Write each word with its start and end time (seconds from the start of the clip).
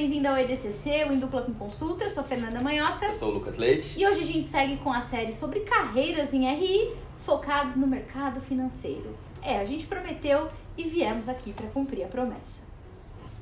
bem-vindo 0.00 0.28
ao 0.28 0.38
EDCC, 0.38 1.04
o 1.10 1.12
Em 1.12 1.18
Dupla 1.18 1.42
com 1.42 1.52
Consulta. 1.52 2.04
Eu 2.04 2.08
sou 2.08 2.22
a 2.22 2.26
Fernanda 2.26 2.58
Manhota. 2.58 3.04
Eu 3.04 3.14
sou 3.14 3.28
o 3.28 3.34
Lucas 3.34 3.58
Leite. 3.58 4.00
E 4.00 4.06
hoje 4.06 4.20
a 4.20 4.24
gente 4.24 4.46
segue 4.46 4.78
com 4.78 4.90
a 4.90 5.02
série 5.02 5.30
sobre 5.30 5.60
carreiras 5.60 6.32
em 6.32 6.50
RI 6.54 6.94
focados 7.18 7.76
no 7.76 7.86
mercado 7.86 8.40
financeiro. 8.40 9.14
É, 9.42 9.58
a 9.58 9.64
gente 9.66 9.84
prometeu 9.84 10.48
e 10.74 10.84
viemos 10.84 11.28
aqui 11.28 11.52
para 11.52 11.66
cumprir 11.66 12.02
a 12.02 12.08
promessa. 12.08 12.62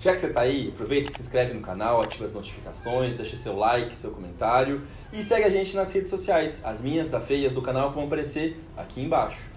Já 0.00 0.12
que 0.12 0.18
você 0.18 0.26
está 0.26 0.40
aí, 0.40 0.70
aproveita 0.74 1.12
e 1.12 1.14
se 1.14 1.20
inscreve 1.20 1.54
no 1.54 1.60
canal, 1.60 2.00
ativa 2.00 2.24
as 2.24 2.32
notificações, 2.32 3.14
deixa 3.14 3.36
seu 3.36 3.56
like, 3.56 3.94
seu 3.94 4.10
comentário 4.10 4.82
e 5.12 5.22
segue 5.22 5.44
a 5.44 5.50
gente 5.50 5.76
nas 5.76 5.92
redes 5.92 6.10
sociais. 6.10 6.64
As 6.64 6.82
minhas, 6.82 7.08
da 7.08 7.20
Feias, 7.20 7.52
do 7.52 7.62
canal 7.62 7.92
vão 7.92 8.06
aparecer 8.06 8.60
aqui 8.76 9.00
embaixo. 9.00 9.48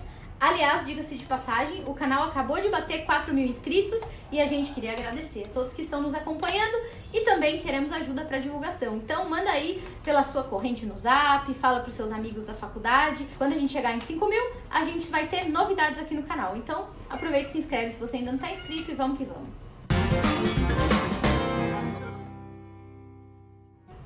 Aliás, 0.42 0.88
diga-se 0.88 1.14
de 1.14 1.26
passagem, 1.26 1.84
o 1.86 1.94
canal 1.94 2.24
acabou 2.24 2.60
de 2.60 2.68
bater 2.68 3.05
4 3.05 3.32
mil 3.32 3.46
inscritos 3.46 4.02
e 4.32 4.42
a 4.42 4.46
gente 4.48 4.71
queria 4.71 4.94
agradecer 4.94 5.44
a 5.44 5.48
todos 5.50 5.71
que 5.71 5.84
estão 5.84 6.02
nos 6.02 6.16
acompanhando 6.16 6.82
e 7.14 7.21
também 7.21 7.60
queremos 7.60 7.92
ajuda 7.92 8.25
para 8.25 8.39
divulgação. 8.39 8.98
Então 8.98 9.29
manda 9.29 9.51
aí 9.51 9.84
pela 10.04 10.24
sua 10.24 10.42
corrente 10.42 10.84
no 10.84 10.98
zap, 10.98 11.54
fala 11.54 11.82
para 11.82 11.92
seus 11.92 12.12
amigos 12.12 12.43
da 12.43 12.56
faculdade. 12.56 13.28
Quando 13.38 13.54
a 13.54 13.57
gente 13.60 13.71
chegar 13.71 13.96
em 13.96 14.00
5 14.00 14.28
mil, 14.28 14.43
a 14.68 14.84
gente 14.84 15.07
vai 15.10 15.28
ter 15.28 15.48
novidades 15.48 16.01
aqui 16.01 16.15
no 16.15 16.24
canal. 16.24 16.57
Então 16.57 16.87
aproveita 17.07 17.50
e 17.50 17.51
se 17.51 17.57
inscreve 17.60 17.92
se 17.92 18.00
você 18.00 18.18
ainda 18.18 18.32
não 18.32 18.39
está 18.39 18.50
inscrito 18.51 18.89
e 18.89 18.96
vamos 18.96 19.20
que 19.20 19.26
vamos. 19.26 19.48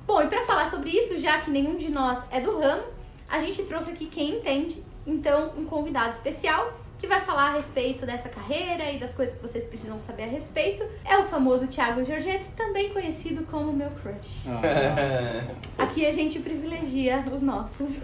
Bom, 0.06 0.20
e 0.20 0.26
para 0.26 0.44
falar 0.44 0.68
sobre 0.68 0.90
isso, 0.90 1.16
já 1.16 1.40
que 1.40 1.50
nenhum 1.50 1.78
de 1.78 1.88
nós 1.88 2.26
é 2.30 2.42
do 2.42 2.58
ramo, 2.60 2.82
a 3.26 3.38
gente 3.38 3.62
trouxe 3.62 3.90
aqui 3.90 4.04
quem 4.04 4.36
entende 4.36 4.84
então 5.06 5.52
um 5.56 5.64
convidado 5.64 6.10
especial 6.10 6.72
que 6.98 7.06
vai 7.06 7.20
falar 7.20 7.50
a 7.50 7.52
respeito 7.56 8.06
dessa 8.06 8.28
carreira 8.28 8.90
e 8.90 8.98
das 8.98 9.14
coisas 9.14 9.34
que 9.34 9.42
vocês 9.42 9.64
precisam 9.64 9.98
saber 9.98 10.24
a 10.24 10.26
respeito. 10.26 10.84
É 11.04 11.18
o 11.18 11.24
famoso 11.24 11.66
Thiago 11.66 12.02
Giorgetti, 12.04 12.48
também 12.52 12.90
conhecido 12.90 13.44
como 13.50 13.72
meu 13.72 13.90
crush. 13.90 14.48
Ah. 14.48 15.54
Aqui 15.84 16.06
a 16.06 16.12
gente 16.12 16.38
privilegia 16.38 17.22
os 17.32 17.42
nossos. 17.42 18.00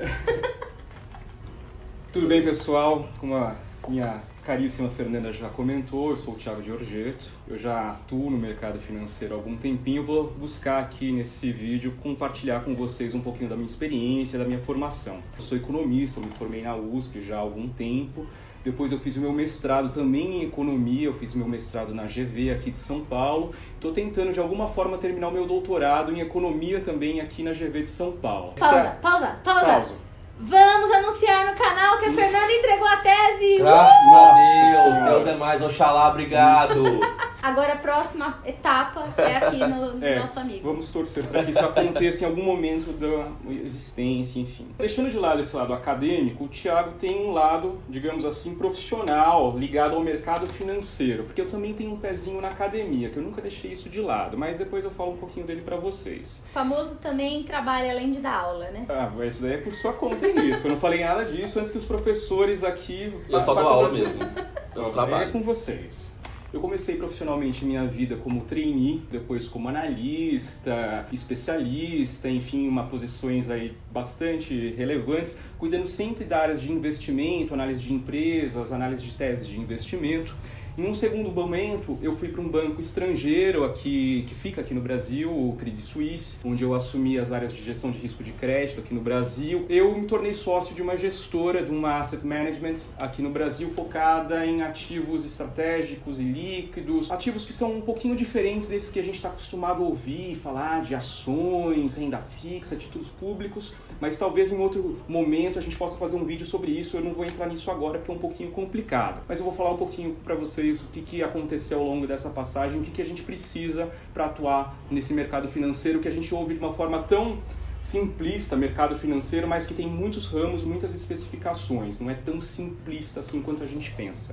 Tudo 2.12 2.28
bem, 2.28 2.42
pessoal? 2.42 3.08
Como 3.18 3.34
a 3.34 3.56
minha 3.88 4.22
caríssima 4.44 4.88
Fernanda 4.88 5.32
já 5.32 5.48
comentou, 5.48 6.10
eu 6.10 6.16
sou 6.16 6.34
o 6.34 6.36
Thiago 6.36 6.62
Giorgetto, 6.62 7.26
eu 7.46 7.56
já 7.56 7.90
atuo 7.90 8.28
no 8.28 8.36
mercado 8.36 8.78
financeiro 8.78 9.34
há 9.34 9.36
algum 9.36 9.56
tempinho, 9.56 10.04
vou 10.04 10.30
buscar 10.30 10.80
aqui 10.80 11.12
nesse 11.12 11.52
vídeo 11.52 11.94
compartilhar 12.02 12.60
com 12.64 12.74
vocês 12.74 13.14
um 13.14 13.20
pouquinho 13.20 13.48
da 13.48 13.54
minha 13.54 13.66
experiência, 13.66 14.38
da 14.38 14.44
minha 14.44 14.58
formação. 14.58 15.20
Eu 15.36 15.42
sou 15.42 15.56
economista, 15.56 16.20
me 16.20 16.30
formei 16.32 16.62
na 16.62 16.74
USP 16.74 17.22
já 17.22 17.36
há 17.36 17.40
algum 17.40 17.68
tempo, 17.68 18.26
depois 18.64 18.90
eu 18.90 18.98
fiz 18.98 19.16
o 19.16 19.20
meu 19.20 19.32
mestrado 19.32 19.92
também 19.92 20.42
em 20.42 20.44
economia, 20.44 21.06
eu 21.06 21.12
fiz 21.12 21.34
o 21.34 21.38
meu 21.38 21.48
mestrado 21.48 21.94
na 21.94 22.04
GV 22.04 22.50
aqui 22.50 22.70
de 22.70 22.78
São 22.78 23.00
Paulo. 23.00 23.52
Estou 23.74 23.90
tentando 23.90 24.32
de 24.32 24.38
alguma 24.38 24.68
forma 24.68 24.96
terminar 24.98 25.28
o 25.28 25.32
meu 25.32 25.46
doutorado 25.46 26.12
em 26.12 26.20
economia 26.20 26.80
também 26.80 27.20
aqui 27.20 27.42
na 27.42 27.50
GV 27.52 27.82
de 27.82 27.88
São 27.88 28.12
Paulo. 28.12 28.54
Pausa, 28.56 28.98
pausa, 29.02 29.26
pausa. 29.42 29.66
pausa. 29.66 30.12
Vamos 30.44 30.90
anunciar 30.90 31.46
no 31.46 31.56
canal 31.56 31.98
que 31.98 32.06
a 32.06 32.12
Fernanda 32.12 32.52
entregou 32.52 32.86
a 32.88 32.96
tese. 32.96 33.58
Graças 33.58 34.06
uh! 34.06 34.11
a 34.11 34.11
Deus, 34.52 35.04
Deus 35.04 35.26
é 35.26 35.36
mais, 35.36 35.62
oxalá, 35.62 36.08
obrigado. 36.08 36.82
Agora 37.42 37.72
a 37.72 37.76
próxima 37.76 38.38
etapa 38.46 39.12
é 39.18 39.36
aqui 39.36 39.58
no, 39.58 39.94
no 39.94 40.06
é, 40.06 40.20
nosso 40.20 40.38
amigo. 40.38 40.60
Vamos 40.62 40.92
torcer 40.92 41.24
para 41.24 41.42
que 41.44 41.50
isso 41.50 41.58
aconteça 41.58 42.22
em 42.22 42.26
algum 42.28 42.44
momento 42.44 42.92
da 42.92 43.32
existência, 43.52 44.38
enfim. 44.38 44.68
Deixando 44.78 45.10
de 45.10 45.18
lado 45.18 45.40
esse 45.40 45.56
lado 45.56 45.74
acadêmico, 45.74 46.44
o 46.44 46.48
Tiago 46.48 46.92
tem 47.00 47.26
um 47.26 47.32
lado, 47.32 47.82
digamos 47.88 48.24
assim, 48.24 48.54
profissional, 48.54 49.58
ligado 49.58 49.96
ao 49.96 50.00
mercado 50.00 50.46
financeiro, 50.46 51.24
porque 51.24 51.40
eu 51.40 51.48
também 51.48 51.74
tenho 51.74 51.92
um 51.92 51.96
pezinho 51.96 52.40
na 52.40 52.48
academia, 52.48 53.10
que 53.10 53.16
eu 53.16 53.22
nunca 53.24 53.42
deixei 53.42 53.72
isso 53.72 53.88
de 53.88 54.00
lado, 54.00 54.38
mas 54.38 54.58
depois 54.58 54.84
eu 54.84 54.92
falo 54.92 55.12
um 55.12 55.16
pouquinho 55.16 55.44
dele 55.44 55.62
para 55.62 55.76
vocês. 55.76 56.44
O 56.48 56.52
famoso 56.52 56.94
também 56.96 57.42
trabalha 57.42 57.90
além 57.90 58.12
de 58.12 58.20
dar 58.20 58.36
aula, 58.36 58.70
né? 58.70 58.86
Ah, 58.88 59.10
isso 59.26 59.42
daí 59.42 59.54
é 59.54 59.58
por 59.58 59.74
sua 59.74 59.92
conta 59.92 60.28
e 60.28 60.32
risco. 60.32 60.68
Eu 60.68 60.72
não 60.72 60.78
falei 60.78 61.02
nada 61.02 61.24
disso 61.24 61.58
antes 61.58 61.72
que 61.72 61.78
os 61.78 61.84
professores 61.84 62.62
aqui. 62.62 63.12
Eu 63.28 63.40
só 63.40 63.52
dou 63.52 63.66
aula 63.66 63.88
mesmo. 63.88 64.22
Eu 64.74 64.82
não 64.84 64.90
trabalho. 64.90 65.28
É 65.28 65.32
com 65.32 65.42
vocês. 65.42 66.12
Eu 66.52 66.60
comecei 66.60 66.96
profissionalmente 66.96 67.64
minha 67.64 67.86
vida 67.86 68.14
como 68.16 68.42
trainee, 68.42 69.02
depois 69.10 69.48
como 69.48 69.70
analista, 69.70 71.06
especialista, 71.10 72.28
enfim, 72.28 72.68
uma 72.68 72.84
posições 72.84 73.48
aí 73.48 73.74
bastante 73.90 74.74
relevantes, 74.76 75.38
cuidando 75.58 75.86
sempre 75.86 76.26
da 76.26 76.40
área 76.40 76.54
de 76.54 76.70
investimento, 76.70 77.54
análise 77.54 77.80
de 77.80 77.94
empresas, 77.94 78.70
análise 78.70 79.02
de 79.02 79.14
teses 79.14 79.46
de 79.46 79.58
investimento. 79.58 80.36
Em 80.78 80.88
um 80.88 80.94
segundo 80.94 81.30
momento, 81.30 81.98
eu 82.00 82.14
fui 82.14 82.28
para 82.28 82.40
um 82.40 82.48
banco 82.48 82.80
estrangeiro 82.80 83.62
aqui 83.62 84.24
que 84.26 84.34
fica 84.34 84.62
aqui 84.62 84.72
no 84.72 84.80
Brasil, 84.80 85.30
o 85.30 85.54
Credit 85.58 85.82
Suisse, 85.82 86.38
onde 86.42 86.64
eu 86.64 86.72
assumi 86.72 87.18
as 87.18 87.30
áreas 87.30 87.52
de 87.52 87.62
gestão 87.62 87.90
de 87.90 87.98
risco 87.98 88.24
de 88.24 88.32
crédito 88.32 88.80
aqui 88.80 88.94
no 88.94 89.02
Brasil. 89.02 89.66
Eu 89.68 89.94
me 89.94 90.06
tornei 90.06 90.32
sócio 90.32 90.74
de 90.74 90.80
uma 90.80 90.96
gestora 90.96 91.62
de 91.62 91.70
uma 91.70 91.98
asset 91.98 92.26
management 92.26 92.76
aqui 92.98 93.20
no 93.20 93.28
Brasil 93.28 93.68
focada 93.68 94.46
em 94.46 94.62
ativos 94.62 95.26
estratégicos 95.26 96.18
e 96.18 96.22
líquidos, 96.22 97.10
ativos 97.10 97.44
que 97.44 97.52
são 97.52 97.76
um 97.76 97.82
pouquinho 97.82 98.16
diferentes 98.16 98.68
desses 98.68 98.88
que 98.88 98.98
a 98.98 99.04
gente 99.04 99.16
está 99.16 99.28
acostumado 99.28 99.82
a 99.82 99.86
ouvir 99.86 100.34
falar 100.36 100.80
de 100.80 100.94
ações, 100.94 101.96
renda 101.96 102.22
fixa, 102.40 102.76
títulos 102.76 103.10
públicos, 103.10 103.74
mas 104.00 104.16
talvez 104.16 104.50
em 104.50 104.56
outro 104.56 104.98
momento 105.06 105.58
a 105.58 105.62
gente 105.62 105.76
possa 105.76 105.98
fazer 105.98 106.16
um 106.16 106.24
vídeo 106.24 106.46
sobre 106.46 106.70
isso. 106.70 106.96
Eu 106.96 107.04
não 107.04 107.12
vou 107.12 107.26
entrar 107.26 107.46
nisso 107.46 107.70
agora 107.70 107.98
porque 107.98 108.10
é 108.10 108.14
um 108.14 108.18
pouquinho 108.18 108.50
complicado, 108.52 109.22
mas 109.28 109.38
eu 109.38 109.44
vou 109.44 109.52
falar 109.52 109.72
um 109.72 109.76
pouquinho 109.76 110.16
para 110.24 110.34
vocês 110.34 110.61
vocês 110.62 110.80
o 110.80 110.86
que, 110.86 111.02
que 111.02 111.22
aconteceu 111.22 111.78
ao 111.80 111.84
longo 111.84 112.06
dessa 112.06 112.30
passagem, 112.30 112.80
o 112.80 112.84
que, 112.84 112.90
que 112.90 113.02
a 113.02 113.04
gente 113.04 113.22
precisa 113.22 113.90
para 114.14 114.26
atuar 114.26 114.76
nesse 114.90 115.12
mercado 115.12 115.48
financeiro 115.48 115.98
que 115.98 116.08
a 116.08 116.10
gente 116.10 116.32
ouve 116.34 116.54
de 116.54 116.60
uma 116.60 116.72
forma 116.72 117.02
tão 117.02 117.38
simplista, 117.80 118.56
mercado 118.56 118.96
financeiro, 118.96 119.48
mas 119.48 119.66
que 119.66 119.74
tem 119.74 119.88
muitos 119.88 120.28
ramos, 120.28 120.62
muitas 120.62 120.94
especificações. 120.94 121.98
Não 121.98 122.08
é 122.08 122.14
tão 122.14 122.40
simplista 122.40 123.20
assim 123.20 123.42
quanto 123.42 123.62
a 123.62 123.66
gente 123.66 123.90
pensa. 123.90 124.32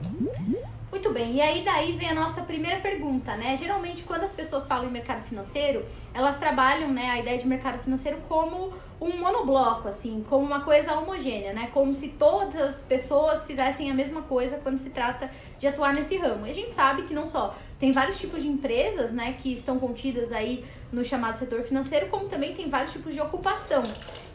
Muito 0.91 1.13
bem, 1.13 1.35
e 1.35 1.41
aí 1.41 1.63
daí 1.63 1.91
vem 1.91 2.09
a 2.09 2.15
nossa 2.15 2.41
primeira 2.41 2.79
pergunta, 2.79 3.35
né? 3.35 3.55
Geralmente 3.55 4.01
quando 4.03 4.23
as 4.23 4.31
pessoas 4.31 4.65
falam 4.65 4.87
em 4.87 4.91
mercado 4.91 5.23
financeiro, 5.23 5.85
elas 6.15 6.37
trabalham, 6.39 6.89
né, 6.89 7.11
a 7.11 7.19
ideia 7.19 7.37
de 7.37 7.47
mercado 7.47 7.77
financeiro 7.83 8.17
como 8.27 8.73
um 8.99 9.17
monobloco, 9.19 9.87
assim, 9.87 10.25
como 10.27 10.43
uma 10.43 10.61
coisa 10.61 10.95
homogênea, 10.95 11.53
né? 11.53 11.69
Como 11.71 11.93
se 11.93 12.07
todas 12.09 12.59
as 12.59 12.75
pessoas 12.81 13.43
fizessem 13.43 13.91
a 13.91 13.93
mesma 13.93 14.23
coisa 14.23 14.57
quando 14.57 14.79
se 14.79 14.89
trata 14.89 15.29
de 15.59 15.67
atuar 15.67 15.93
nesse 15.93 16.17
ramo. 16.17 16.47
E 16.47 16.49
a 16.49 16.53
gente 16.53 16.73
sabe 16.73 17.03
que 17.03 17.13
não 17.13 17.27
só 17.27 17.55
tem 17.79 17.91
vários 17.91 18.19
tipos 18.19 18.41
de 18.41 18.49
empresas, 18.49 19.11
né, 19.11 19.37
que 19.39 19.53
estão 19.53 19.79
contidas 19.79 20.31
aí 20.31 20.65
no 20.91 21.05
chamado 21.05 21.37
setor 21.37 21.61
financeiro, 21.61 22.07
como 22.07 22.27
também 22.27 22.55
tem 22.55 22.67
vários 22.67 22.91
tipos 22.91 23.13
de 23.13 23.21
ocupação. 23.21 23.83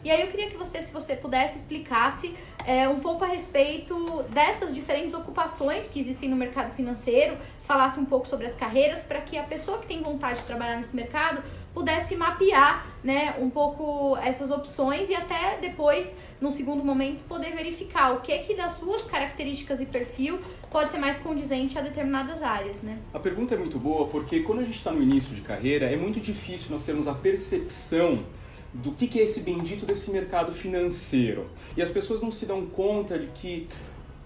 E 0.05 0.09
aí 0.09 0.21
eu 0.21 0.27
queria 0.27 0.49
que 0.49 0.57
você, 0.57 0.81
se 0.81 0.91
você 0.91 1.15
pudesse, 1.15 1.59
explicasse 1.59 2.33
é, 2.67 2.87
um 2.89 2.99
pouco 2.99 3.23
a 3.23 3.27
respeito 3.27 4.23
dessas 4.29 4.73
diferentes 4.73 5.13
ocupações 5.13 5.87
que 5.87 5.99
existem 5.99 6.27
no 6.27 6.35
mercado 6.35 6.71
financeiro, 6.73 7.37
falasse 7.63 7.99
um 7.99 8.05
pouco 8.05 8.27
sobre 8.27 8.45
as 8.45 8.53
carreiras, 8.53 8.99
para 8.99 9.21
que 9.21 9.37
a 9.37 9.43
pessoa 9.43 9.77
que 9.79 9.87
tem 9.87 10.01
vontade 10.01 10.39
de 10.39 10.45
trabalhar 10.45 10.77
nesse 10.77 10.95
mercado 10.95 11.41
pudesse 11.73 12.15
mapear 12.15 12.87
né, 13.03 13.35
um 13.39 13.49
pouco 13.49 14.17
essas 14.17 14.49
opções 14.49 15.09
e 15.09 15.15
até 15.15 15.57
depois, 15.59 16.17
num 16.39 16.51
segundo 16.51 16.83
momento, 16.83 17.23
poder 17.25 17.55
verificar 17.55 18.13
o 18.13 18.21
que 18.21 18.31
é 18.31 18.39
que 18.39 18.55
das 18.55 18.73
suas 18.73 19.03
características 19.03 19.81
e 19.81 19.85
perfil 19.85 20.39
pode 20.71 20.91
ser 20.91 20.97
mais 20.97 21.17
condizente 21.17 21.77
a 21.77 21.81
determinadas 21.81 22.41
áreas. 22.41 22.81
Né? 22.81 22.97
A 23.13 23.19
pergunta 23.19 23.53
é 23.53 23.57
muito 23.57 23.77
boa 23.77 24.07
porque 24.07 24.39
quando 24.41 24.59
a 24.59 24.63
gente 24.63 24.77
está 24.77 24.91
no 24.91 25.01
início 25.01 25.35
de 25.35 25.41
carreira 25.41 25.85
é 25.91 25.97
muito 25.97 26.19
difícil 26.19 26.71
nós 26.71 26.83
termos 26.83 27.07
a 27.07 27.13
percepção 27.13 28.23
do 28.83 28.91
que, 28.91 29.07
que 29.07 29.19
é 29.19 29.23
esse 29.23 29.41
bendito 29.41 29.85
desse 29.85 30.11
mercado 30.11 30.51
financeiro. 30.51 31.45
E 31.77 31.81
as 31.81 31.89
pessoas 31.89 32.21
não 32.21 32.31
se 32.31 32.45
dão 32.45 32.65
conta 32.65 33.17
de 33.17 33.27
que 33.27 33.67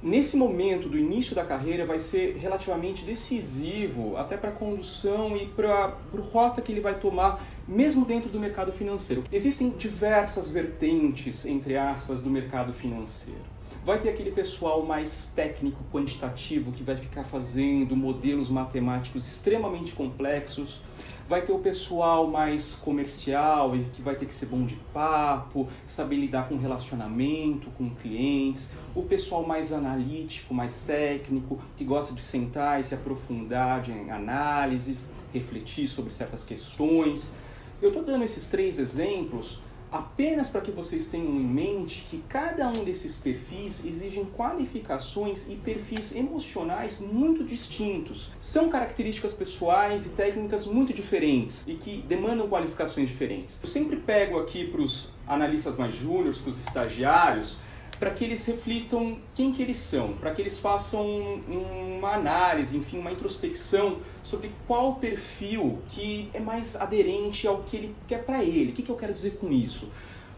nesse 0.02 0.38
momento 0.38 0.88
do 0.88 0.98
início 0.98 1.36
da 1.36 1.44
carreira 1.44 1.86
vai 1.86 2.00
ser 2.00 2.38
relativamente 2.38 3.04
decisivo 3.04 4.16
até 4.18 4.38
para 4.38 4.50
a 4.50 4.54
condução 4.54 5.36
e 5.38 5.46
para 5.48 5.86
a 5.86 5.94
rota 6.32 6.62
que 6.62 6.72
ele 6.72 6.82
vai 6.82 6.98
tomar 6.98 7.46
mesmo 7.68 8.06
dentro 8.06 8.29
do 8.29 8.40
mercado 8.40 8.72
financeiro. 8.72 9.23
Existem 9.32 9.70
diversas 9.72 10.50
vertentes, 10.50 11.46
entre 11.46 11.78
aspas, 11.78 12.20
do 12.20 12.29
mercado 12.29 12.73
financeiro. 12.73 13.59
Vai 13.85 14.00
ter 14.00 14.09
aquele 14.09 14.32
pessoal 14.32 14.84
mais 14.84 15.32
técnico, 15.35 15.84
quantitativo, 15.91 16.72
que 16.72 16.84
vai 16.84 16.97
ficar 16.97 17.23
fazendo 17.23 17.96
modelos 17.96 18.50
matemáticos 18.50 19.26
extremamente 19.26 19.94
complexos 19.94 20.82
Vai 21.29 21.43
ter 21.43 21.52
o 21.52 21.59
pessoal 21.59 22.26
mais 22.26 22.73
comercial 22.73 23.76
e 23.76 23.84
que 23.84 24.02
vai 24.02 24.16
ter 24.16 24.26
que 24.26 24.34
ser 24.34 24.47
bom 24.47 24.66
de 24.66 24.73
papo, 24.91 25.70
saber 25.85 26.16
lidar 26.16 26.49
com 26.49 26.58
relacionamento, 26.58 27.70
com 27.78 27.87
clientes. 27.91 28.72
O 28.96 29.03
pessoal 29.03 29.46
mais 29.46 29.72
analítico, 29.72 30.55
mais 30.55 30.81
técnico, 30.81 31.59
que 31.78 31.84
gosta 31.84 32.16
de 32.16 32.23
sentar 32.23 32.81
e 32.81 32.84
se 32.84 32.96
aprofundar 32.96 33.87
em 33.87 34.09
análises, 34.09 35.11
refletir 35.31 35.87
sobre 35.87 36.11
certas 36.11 36.43
questões. 36.43 37.35
Eu 37.79 37.90
estou 37.90 38.03
dando 38.03 38.23
esses 38.23 38.47
três 38.47 38.79
exemplos 38.79 39.61
apenas 39.91 40.50
para 40.50 40.62
que 40.62 40.72
vocês 40.72 41.08
tenham 41.08 41.30
em 41.36 41.46
mente 41.46 42.06
que 42.09 42.24
cada 42.30 42.68
um 42.68 42.84
desses 42.84 43.18
perfis 43.18 43.84
exigem 43.86 44.26
qualificações 44.26 45.50
e 45.50 45.56
perfis 45.56 46.16
emocionais 46.16 47.00
muito 47.00 47.44
distintos. 47.44 48.32
São 48.40 48.70
características 48.70 49.34
pessoais 49.34 50.06
e 50.06 50.09
técnicas 50.09 50.66
muito 50.66 50.94
diferentes 50.94 51.64
e 51.68 51.76
que 51.76 52.03
demandam 52.08 52.47
qualificações 52.47 53.09
diferentes. 53.09 53.59
Eu 53.62 53.70
sempre 53.70 53.97
pego 53.97 54.40
aqui 54.40 54.68
para 54.68 54.82
os 54.82 55.09
analistas 55.28 55.76
mais 55.78 55.94
júniores, 55.94 56.38
para 56.38 56.52
os 56.52 56.59
estagiários, 56.59 57.58
para 57.99 58.11
que 58.11 58.23
eles 58.23 58.46
reflitam 58.46 59.17
quem 59.35 59.51
que 59.51 59.61
eles 59.61 59.78
são, 59.78 60.13
para 60.13 60.31
que 60.31 60.41
eles 60.41 60.57
façam 60.57 61.05
uma 61.47 62.13
análise, 62.13 62.78
enfim, 62.78 62.97
uma 62.97 63.11
introspecção 63.11 63.97
sobre 64.23 64.51
qual 64.66 64.96
perfil 64.96 65.79
que 65.90 66.29
é 66.34 66.40
mais 66.40 66.75
aderente 66.75 67.46
ao 67.46 67.63
que 67.63 67.75
ele 67.75 67.96
quer 68.07 68.23
para 68.23 68.43
ele. 68.43 68.72
O 68.72 68.73
que, 68.73 68.84
que 68.84 68.90
eu 68.90 68.96
quero 68.96 69.11
dizer 69.11 69.31
com 69.31 69.51
isso? 69.51 69.90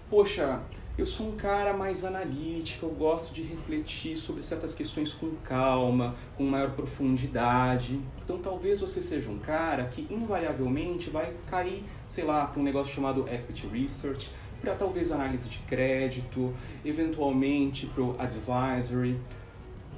Poxa, 0.09 0.59
eu 0.97 1.05
sou 1.05 1.29
um 1.29 1.35
cara 1.35 1.73
mais 1.73 2.03
analítico, 2.03 2.85
eu 2.85 2.89
gosto 2.89 3.33
de 3.33 3.41
refletir 3.43 4.17
sobre 4.17 4.43
certas 4.43 4.73
questões 4.73 5.13
com 5.13 5.31
calma, 5.43 6.15
com 6.35 6.43
maior 6.43 6.71
profundidade. 6.71 7.99
Então 8.23 8.39
talvez 8.39 8.81
você 8.81 9.01
seja 9.01 9.29
um 9.29 9.39
cara 9.39 9.85
que 9.85 10.05
invariavelmente 10.13 11.09
vai 11.09 11.33
cair, 11.49 11.83
sei 12.09 12.23
lá, 12.25 12.45
para 12.45 12.59
um 12.59 12.63
negócio 12.63 12.93
chamado 12.93 13.25
equity 13.29 13.67
research, 13.67 14.31
para 14.61 14.75
talvez 14.75 15.11
análise 15.11 15.49
de 15.49 15.59
crédito, 15.59 16.53
eventualmente 16.85 17.87
para 17.87 18.03
o 18.03 18.15
advisory. 18.19 19.19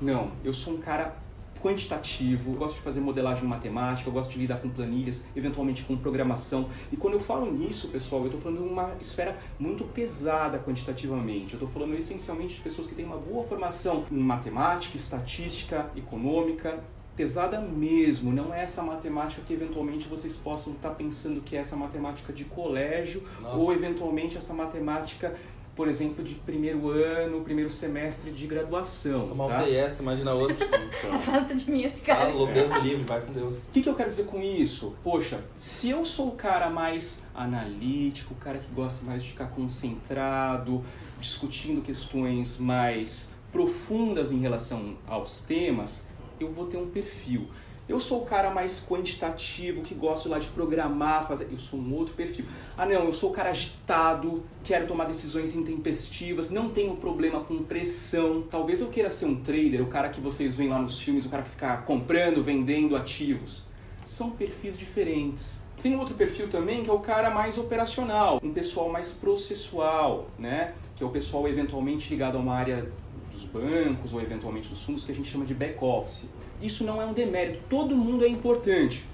Não, 0.02 0.32
eu 0.44 0.54
sou 0.54 0.74
um 0.74 0.78
cara 0.78 1.22
quantitativo, 1.64 2.52
gosto 2.54 2.76
de 2.76 2.82
fazer 2.82 3.00
modelagem 3.00 3.46
matemática, 3.48 4.12
gosto 4.12 4.32
de 4.32 4.40
lidar 4.40 4.60
com 4.60 4.70
planilhas, 4.70 5.26
eventualmente 5.34 5.84
com 5.84 5.96
programação. 5.96 6.68
E 6.92 6.98
quando 6.98 7.14
eu 7.14 7.20
falo 7.22 7.50
nisso, 7.50 7.88
pessoal, 7.88 8.24
eu 8.24 8.28
estou 8.28 8.42
falando 8.42 8.64
de 8.64 8.68
uma 8.68 8.92
esfera 9.00 9.38
muito 9.58 9.86
pesada 9.86 10.60
quantitativamente. 10.60 11.54
Eu 11.54 11.60
estou 11.60 11.68
falando 11.70 11.98
essencialmente 11.98 12.56
de 12.56 12.62
pessoas 12.62 12.86
que 12.86 12.94
têm 12.94 13.06
uma 13.06 13.18
boa 13.18 13.44
formação 13.44 14.04
em 14.12 14.18
matemática, 14.18 14.98
estatística, 14.98 15.90
econômica, 15.96 16.84
pesada 17.16 17.60
mesmo, 17.60 18.32
não 18.32 18.54
é 18.54 18.64
essa 18.64 18.82
matemática 18.82 19.42
que 19.46 19.54
eventualmente 19.54 20.08
vocês 20.08 20.36
possam 20.36 20.74
estar 20.74 20.92
pensando 20.92 21.42
que 21.42 21.56
é 21.56 21.60
essa 21.60 21.76
matemática 21.76 22.34
de 22.34 22.46
colégio 22.46 23.24
não. 23.42 23.60
ou 23.60 23.74
eventualmente 23.74 24.38
essa 24.38 24.54
matemática, 24.54 25.36
por 25.76 25.88
exemplo, 25.88 26.24
de 26.24 26.36
primeiro 26.36 26.90
ano, 26.90 27.42
primeiro 27.42 27.70
semestre 27.70 28.32
de 28.32 28.48
graduação. 28.48 29.28
Tomar 29.28 29.48
tá? 29.48 29.64
um 29.64 30.02
imagina 30.02 30.34
outro. 30.34 30.58
Então. 31.04 31.16
Afasta 31.16 31.54
de 31.54 31.70
mim 31.70 31.84
esse 31.84 32.02
cara. 32.02 32.30
Ah, 32.30 32.54
Deus 32.54 32.70
me 32.70 32.80
livre, 32.80 33.04
vai 33.04 33.20
com 33.20 33.34
Deus. 33.34 33.66
O 33.66 33.72
que, 33.72 33.82
que 33.82 33.90
eu 33.90 33.96
quero 33.96 34.10
dizer 34.10 34.26
com 34.26 34.42
isso? 34.42 34.96
Poxa, 35.04 35.44
se 35.56 35.90
eu 35.90 36.06
sou 36.06 36.30
o 36.30 36.32
cara 36.32 36.70
mais 36.70 37.22
analítico, 37.36 38.34
o 38.34 38.38
cara 38.38 38.58
que 38.60 38.72
gosta 38.74 39.04
mais 39.04 39.22
de 39.22 39.30
ficar 39.30 39.48
concentrado, 39.48 40.82
discutindo 41.20 41.82
questões 41.82 42.58
mais 42.58 43.34
profundas 43.54 44.32
em 44.32 44.40
relação 44.40 44.96
aos 45.08 45.42
temas, 45.42 46.06
eu 46.40 46.52
vou 46.52 46.66
ter 46.66 46.78
um 46.78 46.88
perfil. 46.88 47.48
Eu 47.88 48.00
sou 48.00 48.22
o 48.22 48.26
cara 48.26 48.50
mais 48.50 48.80
quantitativo, 48.80 49.82
que 49.82 49.94
gosto 49.94 50.30
lá 50.30 50.40
de 50.40 50.48
programar, 50.48 51.28
fazer. 51.28 51.50
Eu 51.52 51.58
sou 51.58 51.78
um 51.78 51.94
outro 51.94 52.14
perfil. 52.14 52.46
Ah, 52.78 52.86
não, 52.86 53.04
eu 53.04 53.12
sou 53.12 53.30
o 53.30 53.34
cara 53.34 53.50
agitado, 53.50 54.42
quero 54.64 54.88
tomar 54.88 55.04
decisões 55.04 55.54
intempestivas, 55.54 56.50
não 56.50 56.70
tenho 56.70 56.96
problema 56.96 57.42
com 57.42 57.62
pressão. 57.62 58.42
Talvez 58.50 58.80
eu 58.80 58.88
queira 58.88 59.10
ser 59.10 59.26
um 59.26 59.36
trader, 59.36 59.82
o 59.82 59.88
cara 59.88 60.08
que 60.08 60.22
vocês 60.22 60.56
veem 60.56 60.70
lá 60.70 60.80
nos 60.80 61.02
filmes, 61.02 61.26
o 61.26 61.30
cara 61.30 61.44
que 61.44 61.50
fica 61.50 61.78
comprando, 61.78 62.42
vendendo 62.42 62.96
ativos. 62.96 63.64
São 64.06 64.30
perfis 64.32 64.78
diferentes. 64.78 65.58
Tem 65.82 65.94
um 65.94 66.00
outro 66.00 66.16
perfil 66.16 66.48
também 66.48 66.84
que 66.84 66.90
é 66.90 66.94
o 66.94 67.00
cara 67.00 67.30
mais 67.30 67.58
operacional, 67.58 68.40
um 68.42 68.54
pessoal 68.54 68.90
mais 68.90 69.12
processual, 69.12 70.28
né? 70.40 70.74
Que 70.96 71.04
é 71.04 71.06
o 71.06 71.10
pessoal 71.10 71.46
eventualmente 71.50 72.10
ligado 72.10 72.38
a 72.38 72.40
uma 72.40 72.56
área 72.56 72.90
dos 73.34 73.46
bancos 73.46 74.14
ou 74.14 74.22
eventualmente 74.22 74.70
dos 74.70 74.82
fundos 74.82 75.04
que 75.04 75.12
a 75.12 75.16
gente 75.16 75.30
chama 75.30 75.46
de 75.46 75.54
back 75.54 75.84
office. 75.84 76.26
Isso 76.62 76.84
não 76.84 77.02
é 77.02 77.06
um 77.06 77.14
demérito, 77.14 77.64
todo 77.70 77.96
mundo 77.96 78.24
é 78.24 78.28
importante. 78.28 79.06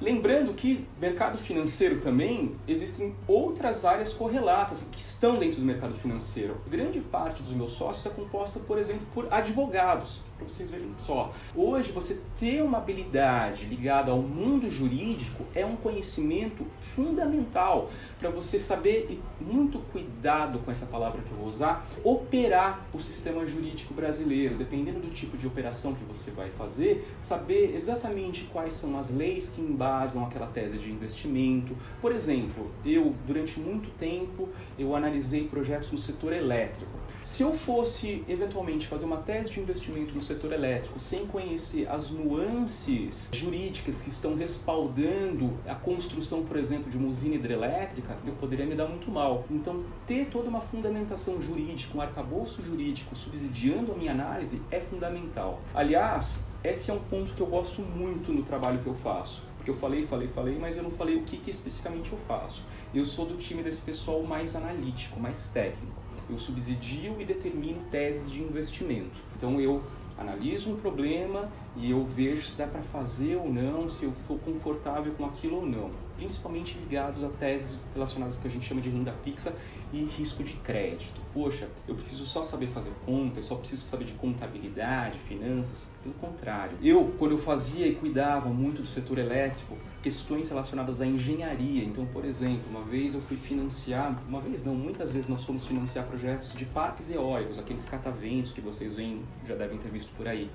Lembrando 0.00 0.52
que 0.52 0.86
mercado 1.00 1.38
financeiro 1.38 1.98
também 2.00 2.54
existem 2.68 3.14
outras 3.26 3.84
áreas 3.84 4.12
correlatas 4.12 4.86
que 4.90 5.00
estão 5.00 5.34
dentro 5.34 5.58
do 5.58 5.64
mercado 5.64 5.94
financeiro. 5.94 6.60
Grande 6.68 7.00
parte 7.00 7.42
dos 7.42 7.54
meus 7.54 7.72
sócios 7.72 8.04
é 8.04 8.10
composta, 8.10 8.60
por 8.60 8.76
exemplo, 8.76 9.06
por 9.14 9.32
advogados 9.32 10.20
para 10.36 10.48
vocês 10.48 10.70
verem 10.70 10.90
só. 10.98 11.32
Hoje, 11.54 11.92
você 11.92 12.20
ter 12.38 12.62
uma 12.62 12.78
habilidade 12.78 13.64
ligada 13.66 14.10
ao 14.10 14.20
mundo 14.20 14.70
jurídico 14.70 15.44
é 15.54 15.64
um 15.64 15.76
conhecimento 15.76 16.66
fundamental 16.80 17.90
para 18.18 18.30
você 18.30 18.58
saber, 18.58 19.08
e 19.10 19.42
muito 19.42 19.78
cuidado 19.92 20.58
com 20.60 20.70
essa 20.70 20.86
palavra 20.86 21.22
que 21.22 21.30
eu 21.30 21.36
vou 21.36 21.48
usar, 21.48 21.86
operar 22.04 22.86
o 22.92 22.98
sistema 22.98 23.44
jurídico 23.46 23.94
brasileiro. 23.94 24.56
Dependendo 24.56 25.00
do 25.00 25.10
tipo 25.10 25.36
de 25.36 25.46
operação 25.46 25.94
que 25.94 26.04
você 26.04 26.30
vai 26.30 26.50
fazer, 26.50 27.08
saber 27.20 27.74
exatamente 27.74 28.44
quais 28.52 28.74
são 28.74 28.98
as 28.98 29.10
leis 29.10 29.48
que 29.48 29.60
embasam 29.60 30.24
aquela 30.24 30.46
tese 30.46 30.78
de 30.78 30.90
investimento. 30.90 31.76
Por 32.00 32.12
exemplo, 32.12 32.70
eu, 32.84 33.14
durante 33.26 33.58
muito 33.58 33.90
tempo, 33.96 34.48
eu 34.78 34.94
analisei 34.94 35.46
projetos 35.48 35.90
no 35.92 35.98
setor 35.98 36.32
elétrico. 36.32 36.92
Se 37.22 37.42
eu 37.42 37.52
fosse, 37.52 38.24
eventualmente, 38.28 38.86
fazer 38.86 39.04
uma 39.04 39.16
tese 39.16 39.50
de 39.50 39.60
investimento 39.60 40.14
no 40.14 40.22
setor 40.26 40.52
elétrico 40.52 40.98
sem 40.98 41.26
conhecer 41.26 41.88
as 41.88 42.10
nuances 42.10 43.30
jurídicas 43.32 44.02
que 44.02 44.10
estão 44.10 44.34
respaldando 44.34 45.54
a 45.66 45.74
construção, 45.74 46.42
por 46.42 46.56
exemplo, 46.56 46.90
de 46.90 46.98
uma 46.98 47.08
usina 47.08 47.36
hidrelétrica, 47.36 48.16
eu 48.26 48.34
poderia 48.34 48.66
me 48.66 48.74
dar 48.74 48.86
muito 48.86 49.10
mal. 49.10 49.44
Então, 49.50 49.84
ter 50.06 50.26
toda 50.26 50.48
uma 50.48 50.60
fundamentação 50.60 51.40
jurídica, 51.40 51.96
um 51.96 52.00
arcabouço 52.00 52.62
jurídico 52.62 53.14
subsidiando 53.14 53.92
a 53.92 53.94
minha 53.94 54.12
análise 54.12 54.60
é 54.70 54.80
fundamental. 54.80 55.60
Aliás, 55.74 56.44
esse 56.64 56.90
é 56.90 56.94
um 56.94 57.00
ponto 57.00 57.32
que 57.32 57.40
eu 57.40 57.46
gosto 57.46 57.80
muito 57.80 58.32
no 58.32 58.42
trabalho 58.42 58.80
que 58.80 58.86
eu 58.86 58.94
faço. 58.94 59.44
Porque 59.56 59.70
eu 59.70 59.74
falei, 59.74 60.06
falei, 60.06 60.28
falei, 60.28 60.58
mas 60.58 60.76
eu 60.76 60.82
não 60.82 60.90
falei 60.90 61.16
o 61.16 61.22
que, 61.22 61.36
que 61.38 61.50
especificamente 61.50 62.12
eu 62.12 62.18
faço. 62.18 62.64
Eu 62.94 63.04
sou 63.04 63.26
do 63.26 63.36
time 63.36 63.62
desse 63.62 63.82
pessoal 63.82 64.22
mais 64.22 64.54
analítico, 64.54 65.18
mais 65.18 65.48
técnico 65.50 66.06
eu 66.28 66.38
subsidio 66.38 67.20
e 67.20 67.24
determino 67.24 67.82
teses 67.90 68.30
de 68.30 68.42
investimento. 68.42 69.16
Então 69.36 69.60
eu 69.60 69.82
analiso 70.18 70.72
um 70.72 70.76
problema 70.76 71.48
e 71.76 71.90
eu 71.90 72.04
vejo 72.04 72.46
se 72.46 72.56
dá 72.56 72.66
para 72.66 72.82
fazer 72.82 73.36
ou 73.36 73.52
não, 73.52 73.88
se 73.88 74.04
eu 74.04 74.12
for 74.26 74.38
confortável 74.40 75.12
com 75.14 75.24
aquilo 75.26 75.56
ou 75.56 75.66
não. 75.66 75.90
Principalmente 76.16 76.78
ligados 76.78 77.22
a 77.22 77.28
teses 77.28 77.84
relacionadas 77.94 78.36
que 78.36 78.48
a 78.48 78.50
gente 78.50 78.66
chama 78.66 78.80
de 78.80 78.88
renda 78.88 79.14
fixa 79.24 79.54
e 79.96 80.04
risco 80.04 80.44
de 80.44 80.54
crédito. 80.56 81.20
Poxa, 81.32 81.68
eu 81.86 81.94
preciso 81.94 82.24
só 82.26 82.42
saber 82.42 82.66
fazer 82.66 82.92
conta, 83.04 83.38
eu 83.38 83.42
só 83.42 83.56
preciso 83.56 83.86
saber 83.86 84.04
de 84.04 84.12
contabilidade, 84.14 85.18
finanças. 85.18 85.86
Pelo 86.02 86.14
contrário, 86.14 86.78
eu, 86.82 87.14
quando 87.18 87.32
eu 87.32 87.38
fazia 87.38 87.86
e 87.86 87.94
cuidava 87.94 88.48
muito 88.48 88.82
do 88.82 88.86
setor 88.86 89.18
elétrico, 89.18 89.76
questões 90.02 90.48
relacionadas 90.48 91.00
à 91.00 91.06
engenharia. 91.06 91.84
Então, 91.84 92.06
por 92.06 92.24
exemplo, 92.24 92.62
uma 92.70 92.82
vez 92.82 93.14
eu 93.14 93.20
fui 93.20 93.36
financiar, 93.36 94.22
uma 94.28 94.40
vez 94.40 94.64
não, 94.64 94.74
muitas 94.74 95.12
vezes 95.12 95.28
nós 95.28 95.44
fomos 95.44 95.66
financiar 95.66 96.06
projetos 96.06 96.54
de 96.54 96.64
parques 96.64 97.10
eólicos, 97.10 97.58
aqueles 97.58 97.86
cataventos 97.86 98.52
que 98.52 98.60
vocês 98.60 98.96
veem, 98.96 99.22
já 99.46 99.54
devem 99.54 99.78
ter 99.78 99.90
visto 99.90 100.10
por 100.16 100.26
aí. 100.26 100.50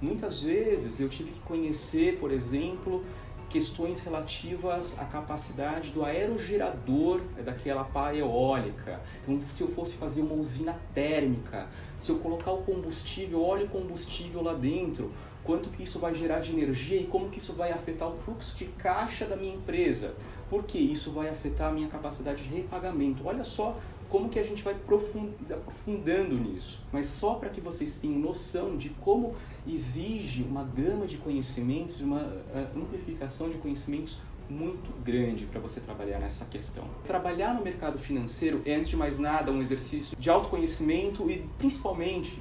Muitas 0.00 0.40
vezes 0.40 1.00
eu 1.00 1.08
tive 1.08 1.32
que 1.32 1.40
conhecer, 1.40 2.18
por 2.18 2.30
exemplo, 2.30 3.04
questões 3.48 4.00
relativas 4.00 4.98
à 4.98 5.04
capacidade 5.04 5.90
do 5.90 6.04
aerogerador 6.04 7.20
daquela 7.44 7.84
pá 7.84 8.14
eólica. 8.14 9.00
Então, 9.22 9.40
se 9.42 9.62
eu 9.62 9.68
fosse 9.68 9.94
fazer 9.94 10.20
uma 10.20 10.34
usina 10.34 10.78
térmica, 10.94 11.68
se 11.96 12.10
eu 12.10 12.18
colocar 12.18 12.52
o 12.52 12.62
combustível, 12.62 13.42
óleo 13.42 13.68
combustível 13.68 14.42
lá 14.42 14.54
dentro, 14.54 15.10
quanto 15.42 15.70
que 15.70 15.82
isso 15.82 15.98
vai 15.98 16.14
gerar 16.14 16.40
de 16.40 16.52
energia 16.52 17.00
e 17.00 17.06
como 17.06 17.30
que 17.30 17.38
isso 17.38 17.54
vai 17.54 17.72
afetar 17.72 18.08
o 18.08 18.18
fluxo 18.18 18.56
de 18.56 18.66
caixa 18.66 19.24
da 19.24 19.36
minha 19.36 19.54
empresa. 19.54 20.14
Porque 20.50 20.78
isso 20.78 21.10
vai 21.10 21.28
afetar 21.28 21.68
a 21.68 21.72
minha 21.72 21.88
capacidade 21.88 22.42
de 22.42 22.48
repagamento. 22.54 23.26
Olha 23.26 23.44
só 23.44 23.76
como 24.08 24.28
que 24.28 24.38
a 24.38 24.42
gente 24.42 24.62
vai 24.62 24.74
aprofundando 24.74 26.34
nisso. 26.34 26.82
Mas 26.92 27.06
só 27.06 27.34
para 27.34 27.48
que 27.48 27.60
vocês 27.60 27.96
tenham 27.96 28.18
noção 28.18 28.76
de 28.76 28.90
como 28.90 29.34
exige 29.66 30.42
uma 30.42 30.64
gama 30.64 31.06
de 31.06 31.18
conhecimentos, 31.18 32.00
uma 32.00 32.22
uh, 32.22 32.78
amplificação 32.78 33.50
de 33.50 33.58
conhecimentos 33.58 34.18
muito 34.50 34.90
grande 35.04 35.46
para 35.46 35.60
você 35.60 35.80
trabalhar 35.80 36.18
nessa 36.18 36.44
questão. 36.46 36.84
Trabalhar 37.06 37.54
no 37.54 37.62
mercado 37.62 37.98
financeiro 37.98 38.62
é, 38.64 38.74
antes 38.74 38.88
de 38.88 38.96
mais 38.96 39.18
nada, 39.18 39.52
um 39.52 39.60
exercício 39.60 40.16
de 40.16 40.30
autoconhecimento 40.30 41.30
e, 41.30 41.44
principalmente, 41.58 42.40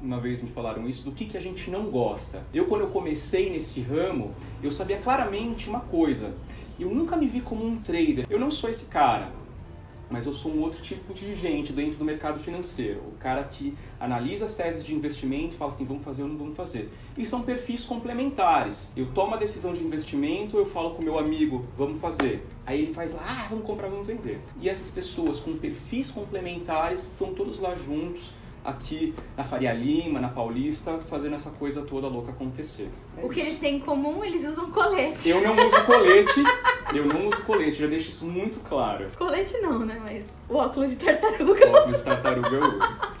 uma 0.00 0.20
vez 0.20 0.40
me 0.40 0.48
falaram 0.48 0.88
isso, 0.88 1.04
do 1.04 1.12
que, 1.12 1.26
que 1.26 1.36
a 1.36 1.40
gente 1.40 1.70
não 1.70 1.90
gosta. 1.90 2.44
Eu, 2.54 2.66
quando 2.66 2.82
eu 2.82 2.88
comecei 2.88 3.50
nesse 3.50 3.80
ramo, 3.80 4.32
eu 4.62 4.70
sabia 4.70 4.98
claramente 4.98 5.68
uma 5.68 5.80
coisa. 5.80 6.34
Eu 6.78 6.90
nunca 6.90 7.16
me 7.16 7.26
vi 7.26 7.40
como 7.40 7.66
um 7.66 7.76
trader. 7.76 8.24
Eu 8.30 8.38
não 8.38 8.50
sou 8.50 8.70
esse 8.70 8.86
cara. 8.86 9.32
Mas 10.10 10.26
eu 10.26 10.32
sou 10.32 10.52
um 10.52 10.60
outro 10.60 10.80
tipo 10.82 11.12
de 11.12 11.34
gente 11.34 11.72
dentro 11.72 11.96
do 11.96 12.04
mercado 12.04 12.38
financeiro. 12.38 13.00
O 13.00 13.18
cara 13.18 13.44
que 13.44 13.74
analisa 14.00 14.44
as 14.44 14.54
teses 14.54 14.84
de 14.84 14.94
investimento 14.94 15.54
e 15.54 15.58
fala 15.58 15.70
assim, 15.70 15.84
vamos 15.84 16.04
fazer 16.04 16.22
ou 16.22 16.28
não 16.28 16.36
vamos 16.36 16.56
fazer. 16.56 16.90
E 17.16 17.24
são 17.24 17.42
perfis 17.42 17.84
complementares. 17.84 18.90
Eu 18.96 19.06
tomo 19.12 19.34
a 19.34 19.36
decisão 19.36 19.72
de 19.72 19.82
investimento, 19.82 20.56
eu 20.56 20.66
falo 20.66 20.90
com 20.90 21.02
meu 21.02 21.18
amigo, 21.18 21.64
vamos 21.76 22.00
fazer. 22.00 22.46
Aí 22.64 22.82
ele 22.82 22.94
faz 22.94 23.14
lá, 23.14 23.24
ah, 23.26 23.46
vamos 23.48 23.64
comprar, 23.64 23.88
vamos 23.88 24.06
vender. 24.06 24.40
E 24.60 24.68
essas 24.68 24.90
pessoas 24.90 25.40
com 25.40 25.56
perfis 25.56 26.10
complementares 26.10 27.04
estão 27.04 27.34
todos 27.34 27.58
lá 27.58 27.74
juntos 27.74 28.32
aqui 28.64 29.14
na 29.36 29.44
Faria 29.44 29.72
Lima, 29.72 30.20
na 30.20 30.28
Paulista, 30.28 30.98
fazendo 30.98 31.34
essa 31.34 31.50
coisa 31.50 31.82
toda 31.82 32.06
louca 32.06 32.30
acontecer. 32.30 32.88
É 33.16 33.24
o 33.24 33.28
que 33.28 33.40
eles 33.40 33.58
têm 33.58 33.76
em 33.76 33.80
comum, 33.80 34.24
eles 34.24 34.46
usam 34.46 34.70
colete. 34.70 35.28
Eu 35.30 35.40
não 35.40 35.54
uso 35.66 35.84
colete, 35.84 36.42
eu 36.94 37.06
não 37.06 37.28
uso 37.28 37.42
colete, 37.42 37.80
já 37.80 37.86
deixo 37.86 38.08
isso 38.08 38.24
muito 38.24 38.58
claro. 38.60 39.10
Colete 39.16 39.58
não, 39.58 39.84
né? 39.84 40.00
Mas 40.02 40.40
o 40.48 40.54
óculos 40.56 40.92
de 40.92 41.04
tartaruga. 41.04 41.66
O 41.66 41.72
óculos 41.72 41.96
de 41.98 42.04
tartaruga 42.04 42.48
eu 42.48 42.62
uso. 42.62 43.18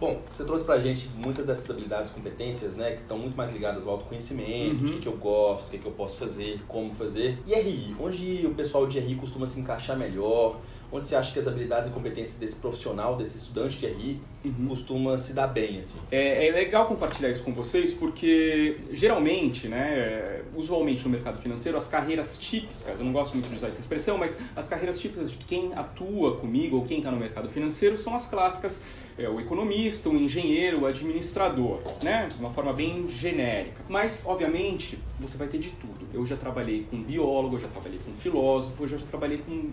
Bom, 0.00 0.18
você 0.32 0.44
trouxe 0.44 0.64
pra 0.64 0.78
gente 0.78 1.10
muitas 1.14 1.44
dessas 1.44 1.68
habilidades, 1.70 2.10
competências, 2.10 2.74
né, 2.74 2.92
que 2.92 3.02
estão 3.02 3.18
muito 3.18 3.36
mais 3.36 3.52
ligadas 3.52 3.86
ao 3.86 3.92
autoconhecimento, 3.92 4.76
uhum. 4.76 4.84
de 4.84 4.92
que, 4.92 4.98
que 5.00 5.06
eu 5.06 5.12
gosto, 5.12 5.66
o 5.66 5.70
que, 5.70 5.76
que 5.76 5.84
eu 5.84 5.92
posso 5.92 6.16
fazer, 6.16 6.58
como 6.66 6.94
fazer. 6.94 7.38
E 7.46 7.52
RI, 7.54 7.94
onde 8.00 8.46
o 8.46 8.54
pessoal 8.54 8.86
de 8.86 8.98
RI 8.98 9.16
costuma 9.16 9.46
se 9.46 9.60
encaixar 9.60 9.98
melhor? 9.98 10.56
Onde 10.92 11.06
você 11.06 11.14
acha 11.14 11.32
que 11.32 11.38
as 11.38 11.46
habilidades 11.46 11.88
e 11.88 11.92
competências 11.92 12.36
desse 12.36 12.56
profissional, 12.56 13.16
desse 13.16 13.36
estudante 13.36 13.78
de 13.78 13.86
RI, 13.86 14.20
uhum. 14.44 14.68
costuma 14.68 15.16
se 15.18 15.32
dar 15.32 15.46
bem, 15.46 15.78
assim? 15.78 15.98
É, 16.10 16.48
é, 16.48 16.52
legal 16.52 16.86
compartilhar 16.86 17.30
isso 17.30 17.44
com 17.44 17.52
vocês, 17.52 17.94
porque 17.94 18.78
geralmente, 18.90 19.68
né, 19.68 20.42
usualmente 20.54 21.04
no 21.04 21.10
mercado 21.10 21.38
financeiro, 21.38 21.78
as 21.78 21.86
carreiras 21.86 22.38
típicas, 22.38 22.98
eu 22.98 23.04
não 23.04 23.12
gosto 23.12 23.34
muito 23.34 23.48
de 23.48 23.56
usar 23.56 23.68
essa 23.68 23.80
expressão, 23.80 24.18
mas 24.18 24.38
as 24.56 24.68
carreiras 24.68 24.98
típicas 24.98 25.30
de 25.30 25.38
quem 25.38 25.72
atua 25.74 26.36
comigo 26.36 26.76
ou 26.76 26.84
quem 26.84 26.98
está 26.98 27.10
no 27.10 27.18
mercado 27.18 27.48
financeiro 27.48 27.96
são 27.96 28.14
as 28.14 28.26
clássicas 28.26 28.82
é, 29.20 29.28
o 29.28 29.38
economista, 29.38 30.08
o 30.08 30.16
engenheiro, 30.16 30.80
o 30.80 30.86
administrador, 30.86 31.80
né? 32.02 32.28
De 32.28 32.38
uma 32.38 32.50
forma 32.50 32.72
bem 32.72 33.06
genérica. 33.08 33.82
Mas, 33.88 34.24
obviamente, 34.26 34.98
você 35.18 35.36
vai 35.36 35.46
ter 35.46 35.58
de 35.58 35.70
tudo. 35.70 36.06
Eu 36.14 36.24
já 36.24 36.36
trabalhei 36.36 36.86
com 36.90 37.02
biólogo, 37.02 37.56
eu 37.56 37.60
já 37.60 37.68
trabalhei 37.68 38.00
com 38.04 38.12
filósofo, 38.12 38.82
eu 38.82 38.88
já 38.88 38.98
trabalhei 38.98 39.38
com 39.38 39.70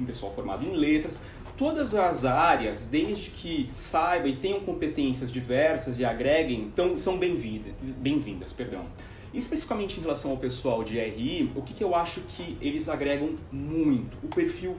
um 0.00 0.04
pessoal 0.04 0.32
formado 0.32 0.64
em 0.64 0.74
letras, 0.74 1.20
todas 1.56 1.94
as 1.94 2.24
áreas, 2.24 2.86
desde 2.86 3.30
que 3.30 3.70
saibam 3.74 4.28
e 4.28 4.36
tenham 4.36 4.60
competências 4.60 5.30
diversas 5.30 5.98
e 5.98 6.04
agreguem, 6.04 6.62
então, 6.62 6.96
são 6.96 7.18
bem-vindas, 7.18 7.74
bem-vindas, 7.98 8.52
perdão. 8.52 8.86
Especificamente 9.32 9.98
em 9.98 10.02
relação 10.02 10.30
ao 10.30 10.38
pessoal 10.38 10.82
de 10.82 10.98
RI, 10.98 11.52
o 11.54 11.62
que, 11.62 11.74
que 11.74 11.84
eu 11.84 11.94
acho 11.94 12.20
que 12.22 12.56
eles 12.60 12.88
agregam 12.88 13.36
muito? 13.52 14.16
O 14.22 14.28
perfil, 14.28 14.76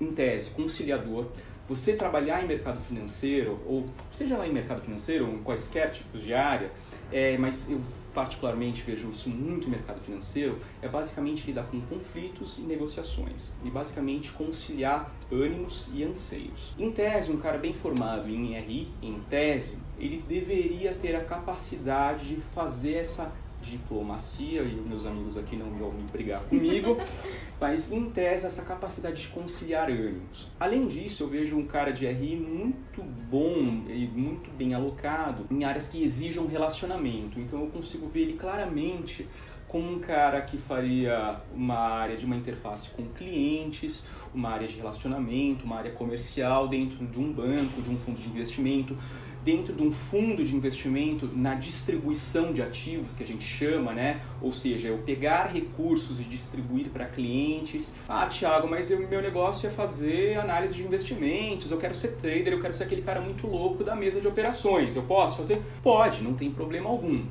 em 0.00 0.12
tese, 0.12 0.50
conciliador. 0.50 1.26
Você 1.68 1.94
trabalhar 1.94 2.44
em 2.44 2.46
mercado 2.46 2.80
financeiro, 2.80 3.58
ou 3.66 3.86
seja 4.12 4.36
lá 4.36 4.46
em 4.46 4.52
mercado 4.52 4.82
financeiro, 4.82 5.26
ou 5.26 5.34
em 5.34 5.38
quaisquer 5.38 5.90
tipos 5.90 6.22
de 6.22 6.34
área, 6.34 6.70
é, 7.10 7.38
mas 7.38 7.68
eu 7.70 7.80
particularmente 8.16 8.82
vejo 8.82 9.10
isso 9.10 9.28
muito 9.28 9.64
no 9.64 9.72
mercado 9.72 10.00
financeiro, 10.00 10.58
é 10.80 10.88
basicamente 10.88 11.46
lidar 11.46 11.64
com 11.64 11.78
conflitos 11.82 12.56
e 12.56 12.62
negociações. 12.62 13.52
E 13.62 13.68
basicamente 13.68 14.32
conciliar 14.32 15.14
ânimos 15.30 15.90
e 15.92 16.02
anseios. 16.02 16.74
Em 16.78 16.90
tese, 16.90 17.30
um 17.30 17.36
cara 17.36 17.58
bem 17.58 17.74
formado 17.74 18.26
em 18.30 18.58
RI, 18.58 18.88
em 19.02 19.20
tese, 19.28 19.76
ele 19.98 20.24
deveria 20.26 20.94
ter 20.94 21.14
a 21.14 21.22
capacidade 21.22 22.28
de 22.28 22.40
fazer 22.54 22.94
essa 22.94 23.30
diplomacia, 23.70 24.62
e 24.62 24.74
meus 24.74 25.04
amigos 25.04 25.36
aqui 25.36 25.56
não 25.56 25.70
vão 25.70 25.92
me 25.92 26.04
brigar 26.04 26.42
comigo, 26.42 26.96
mas 27.60 27.90
em 27.90 28.08
tese 28.10 28.46
essa 28.46 28.62
capacidade 28.62 29.20
de 29.20 29.28
conciliar 29.28 29.88
ânimos. 29.90 30.48
Além 30.58 30.86
disso, 30.86 31.24
eu 31.24 31.28
vejo 31.28 31.56
um 31.56 31.66
cara 31.66 31.90
de 31.90 32.06
RI 32.06 32.36
muito 32.36 33.02
bom 33.02 33.84
e 33.88 34.06
muito 34.14 34.50
bem 34.56 34.74
alocado 34.74 35.46
em 35.50 35.64
áreas 35.64 35.88
que 35.88 36.02
exijam 36.02 36.46
relacionamento, 36.46 37.40
então 37.40 37.60
eu 37.60 37.68
consigo 37.68 38.06
ver 38.06 38.22
ele 38.22 38.32
claramente 38.34 39.26
como 39.68 39.92
um 39.92 39.98
cara 39.98 40.40
que 40.40 40.56
faria 40.56 41.40
uma 41.54 41.76
área 41.76 42.16
de 42.16 42.24
uma 42.24 42.36
interface 42.36 42.88
com 42.90 43.04
clientes, 43.08 44.04
uma 44.32 44.50
área 44.50 44.68
de 44.68 44.76
relacionamento, 44.76 45.64
uma 45.64 45.76
área 45.76 45.90
comercial 45.90 46.68
dentro 46.68 47.04
de 47.04 47.18
um 47.18 47.32
banco, 47.32 47.82
de 47.82 47.90
um 47.90 47.98
fundo 47.98 48.20
de 48.20 48.28
investimento, 48.28 48.96
dentro 49.46 49.72
de 49.72 49.80
um 49.80 49.92
fundo 49.92 50.44
de 50.44 50.56
investimento 50.56 51.30
na 51.32 51.54
distribuição 51.54 52.52
de 52.52 52.60
ativos 52.60 53.14
que 53.14 53.22
a 53.22 53.26
gente 53.26 53.44
chama, 53.44 53.92
né? 53.92 54.20
Ou 54.42 54.52
seja, 54.52 54.88
eu 54.88 54.98
pegar 54.98 55.44
recursos 55.44 56.18
e 56.18 56.24
distribuir 56.24 56.88
para 56.88 57.04
clientes. 57.04 57.94
Ah, 58.08 58.26
Thiago, 58.26 58.66
mas 58.66 58.90
o 58.90 58.98
meu 58.98 59.22
negócio 59.22 59.68
é 59.68 59.70
fazer 59.70 60.36
análise 60.36 60.74
de 60.74 60.82
investimentos, 60.82 61.70
eu 61.70 61.78
quero 61.78 61.94
ser 61.94 62.16
trader, 62.16 62.54
eu 62.54 62.60
quero 62.60 62.74
ser 62.74 62.82
aquele 62.82 63.02
cara 63.02 63.20
muito 63.20 63.46
louco 63.46 63.84
da 63.84 63.94
mesa 63.94 64.20
de 64.20 64.26
operações. 64.26 64.96
Eu 64.96 65.04
posso 65.04 65.36
fazer? 65.36 65.62
Pode, 65.80 66.24
não 66.24 66.34
tem 66.34 66.50
problema 66.50 66.90
algum. 66.90 67.24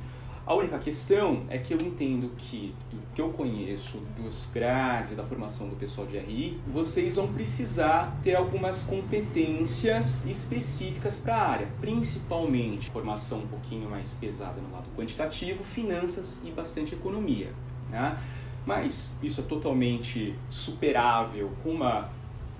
A 0.46 0.54
única 0.54 0.78
questão 0.78 1.42
é 1.48 1.58
que 1.58 1.74
eu 1.74 1.78
entendo 1.78 2.30
que, 2.38 2.72
do 2.88 3.02
que 3.12 3.20
eu 3.20 3.30
conheço 3.30 3.98
dos 4.14 4.48
grades 4.54 5.10
e 5.10 5.14
da 5.16 5.24
formação 5.24 5.68
do 5.68 5.74
pessoal 5.74 6.06
de 6.06 6.16
RI, 6.18 6.60
vocês 6.68 7.16
vão 7.16 7.26
precisar 7.26 8.16
ter 8.22 8.36
algumas 8.36 8.80
competências 8.84 10.24
específicas 10.24 11.18
para 11.18 11.34
a 11.34 11.48
área, 11.48 11.68
principalmente 11.80 12.90
formação 12.90 13.38
um 13.38 13.46
pouquinho 13.48 13.90
mais 13.90 14.14
pesada 14.14 14.60
no 14.60 14.72
lado 14.72 14.86
quantitativo, 14.96 15.64
finanças 15.64 16.40
e 16.44 16.52
bastante 16.52 16.94
economia. 16.94 17.52
Né? 17.90 18.16
Mas 18.64 19.16
isso 19.20 19.40
é 19.40 19.44
totalmente 19.44 20.32
superável 20.48 21.50
com 21.64 21.70
uma 21.70 22.08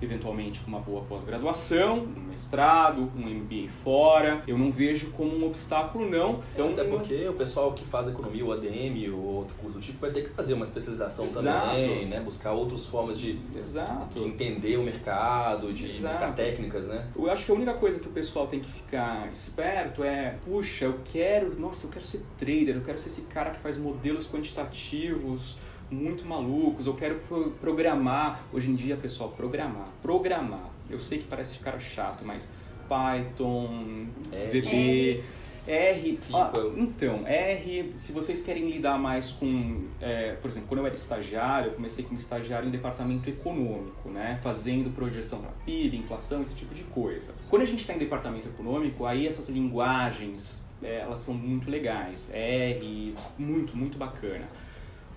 eventualmente 0.00 0.60
com 0.60 0.68
uma 0.68 0.80
boa 0.80 1.02
pós-graduação, 1.02 2.00
um 2.16 2.28
mestrado, 2.28 3.10
um 3.16 3.28
MBA 3.28 3.68
fora. 3.68 4.42
Eu 4.46 4.58
não 4.58 4.70
vejo 4.70 5.10
como 5.12 5.36
um 5.36 5.46
obstáculo, 5.46 6.08
não. 6.08 6.40
Então, 6.52 6.70
Até 6.72 6.84
porque 6.84 7.28
o 7.28 7.34
pessoal 7.34 7.72
que 7.72 7.84
faz 7.84 8.08
economia, 8.08 8.44
o 8.44 8.52
ADM 8.52 9.12
ou 9.12 9.20
outro 9.20 9.54
curso 9.56 9.78
do 9.78 9.80
tipo, 9.80 9.98
vai 9.98 10.10
ter 10.10 10.22
que 10.22 10.30
fazer 10.30 10.54
uma 10.54 10.64
especialização 10.64 11.24
Exato. 11.24 11.68
também, 11.68 12.06
né? 12.06 12.20
Buscar 12.20 12.52
outras 12.52 12.84
formas 12.86 13.18
de, 13.18 13.38
Exato. 13.56 14.20
de 14.20 14.24
entender 14.24 14.76
o 14.76 14.82
mercado, 14.82 15.72
de 15.72 15.88
Exato. 15.88 16.14
buscar 16.14 16.34
técnicas, 16.34 16.86
né? 16.86 17.08
Eu 17.16 17.30
acho 17.30 17.46
que 17.46 17.52
a 17.52 17.54
única 17.54 17.74
coisa 17.74 17.98
que 17.98 18.06
o 18.06 18.12
pessoal 18.12 18.46
tem 18.46 18.60
que 18.60 18.70
ficar 18.70 19.28
esperto 19.30 20.04
é, 20.04 20.36
puxa, 20.44 20.84
eu 20.84 21.00
quero, 21.04 21.58
nossa, 21.58 21.86
eu 21.86 21.90
quero 21.90 22.04
ser 22.04 22.22
trader, 22.38 22.76
eu 22.76 22.82
quero 22.82 22.98
ser 22.98 23.08
esse 23.08 23.22
cara 23.22 23.50
que 23.50 23.58
faz 23.58 23.76
modelos 23.76 24.26
quantitativos, 24.28 25.56
muito 25.90 26.24
malucos, 26.26 26.86
eu 26.86 26.94
quero 26.94 27.16
pro 27.28 27.50
programar. 27.52 28.44
Hoje 28.52 28.70
em 28.70 28.74
dia, 28.74 28.96
pessoal, 28.96 29.30
programar. 29.30 29.88
Programar. 30.02 30.70
Eu 30.88 30.98
sei 30.98 31.18
que 31.18 31.24
parece 31.24 31.58
cara 31.58 31.78
chato, 31.78 32.24
mas 32.24 32.52
Python, 32.88 34.06
é. 34.32 34.46
VB. 34.46 35.22
R, 35.66 36.18
ah, 36.32 36.52
então, 36.76 37.26
R, 37.26 37.92
se 37.96 38.12
vocês 38.12 38.40
querem 38.40 38.70
lidar 38.70 38.96
mais 38.98 39.30
com, 39.32 39.88
é, 40.00 40.34
por 40.34 40.48
exemplo, 40.48 40.68
quando 40.68 40.78
eu 40.78 40.86
era 40.86 40.94
estagiário, 40.94 41.70
eu 41.70 41.74
comecei 41.74 42.04
como 42.04 42.16
estagiário 42.16 42.68
em 42.68 42.70
departamento 42.70 43.28
econômico, 43.28 44.08
né, 44.08 44.38
fazendo 44.40 44.94
projeção 44.94 45.40
para 45.40 45.50
PIB, 45.64 45.96
inflação, 45.96 46.40
esse 46.40 46.54
tipo 46.54 46.72
de 46.72 46.84
coisa. 46.84 47.34
Quando 47.50 47.62
a 47.62 47.64
gente 47.64 47.80
está 47.80 47.92
em 47.92 47.98
departamento 47.98 48.46
econômico, 48.46 49.04
aí 49.04 49.26
essas 49.26 49.48
linguagens, 49.48 50.62
é, 50.80 51.00
elas 51.00 51.18
são 51.18 51.34
muito 51.34 51.68
legais, 51.68 52.30
R, 52.32 53.16
muito, 53.36 53.76
muito 53.76 53.98
bacana. 53.98 54.46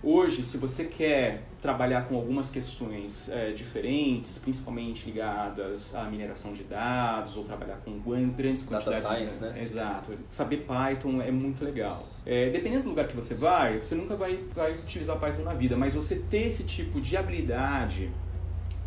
Hoje, 0.01 0.43
se 0.43 0.57
você 0.57 0.85
quer 0.85 1.43
trabalhar 1.61 2.07
com 2.07 2.15
algumas 2.15 2.49
questões 2.49 3.27
é, 3.29 3.51
diferentes, 3.51 4.37
principalmente 4.37 5.05
ligadas 5.05 5.93
à 5.93 6.05
mineração 6.05 6.53
de 6.53 6.63
dados 6.63 7.35
ou 7.35 7.43
trabalhar 7.43 7.81
com 7.83 7.99
grandes 7.99 8.63
quantidades... 8.63 9.03
Data 9.03 9.15
Science, 9.15 9.39
de... 9.39 9.45
né? 9.45 9.61
Exato. 9.61 10.17
Saber 10.25 10.65
Python 10.65 11.21
é 11.21 11.29
muito 11.31 11.65
legal. 11.65 12.07
É, 12.25 12.49
dependendo 12.49 12.83
do 12.83 12.89
lugar 12.89 13.07
que 13.07 13.15
você 13.15 13.33
vai, 13.33 13.79
você 13.79 13.93
nunca 13.93 14.15
vai, 14.15 14.39
vai 14.55 14.73
utilizar 14.77 15.19
Python 15.19 15.43
na 15.43 15.53
vida, 15.53 15.75
mas 15.75 15.93
você 15.93 16.15
ter 16.15 16.47
esse 16.47 16.63
tipo 16.63 17.01
de 17.01 17.17
habilidade 17.17 18.09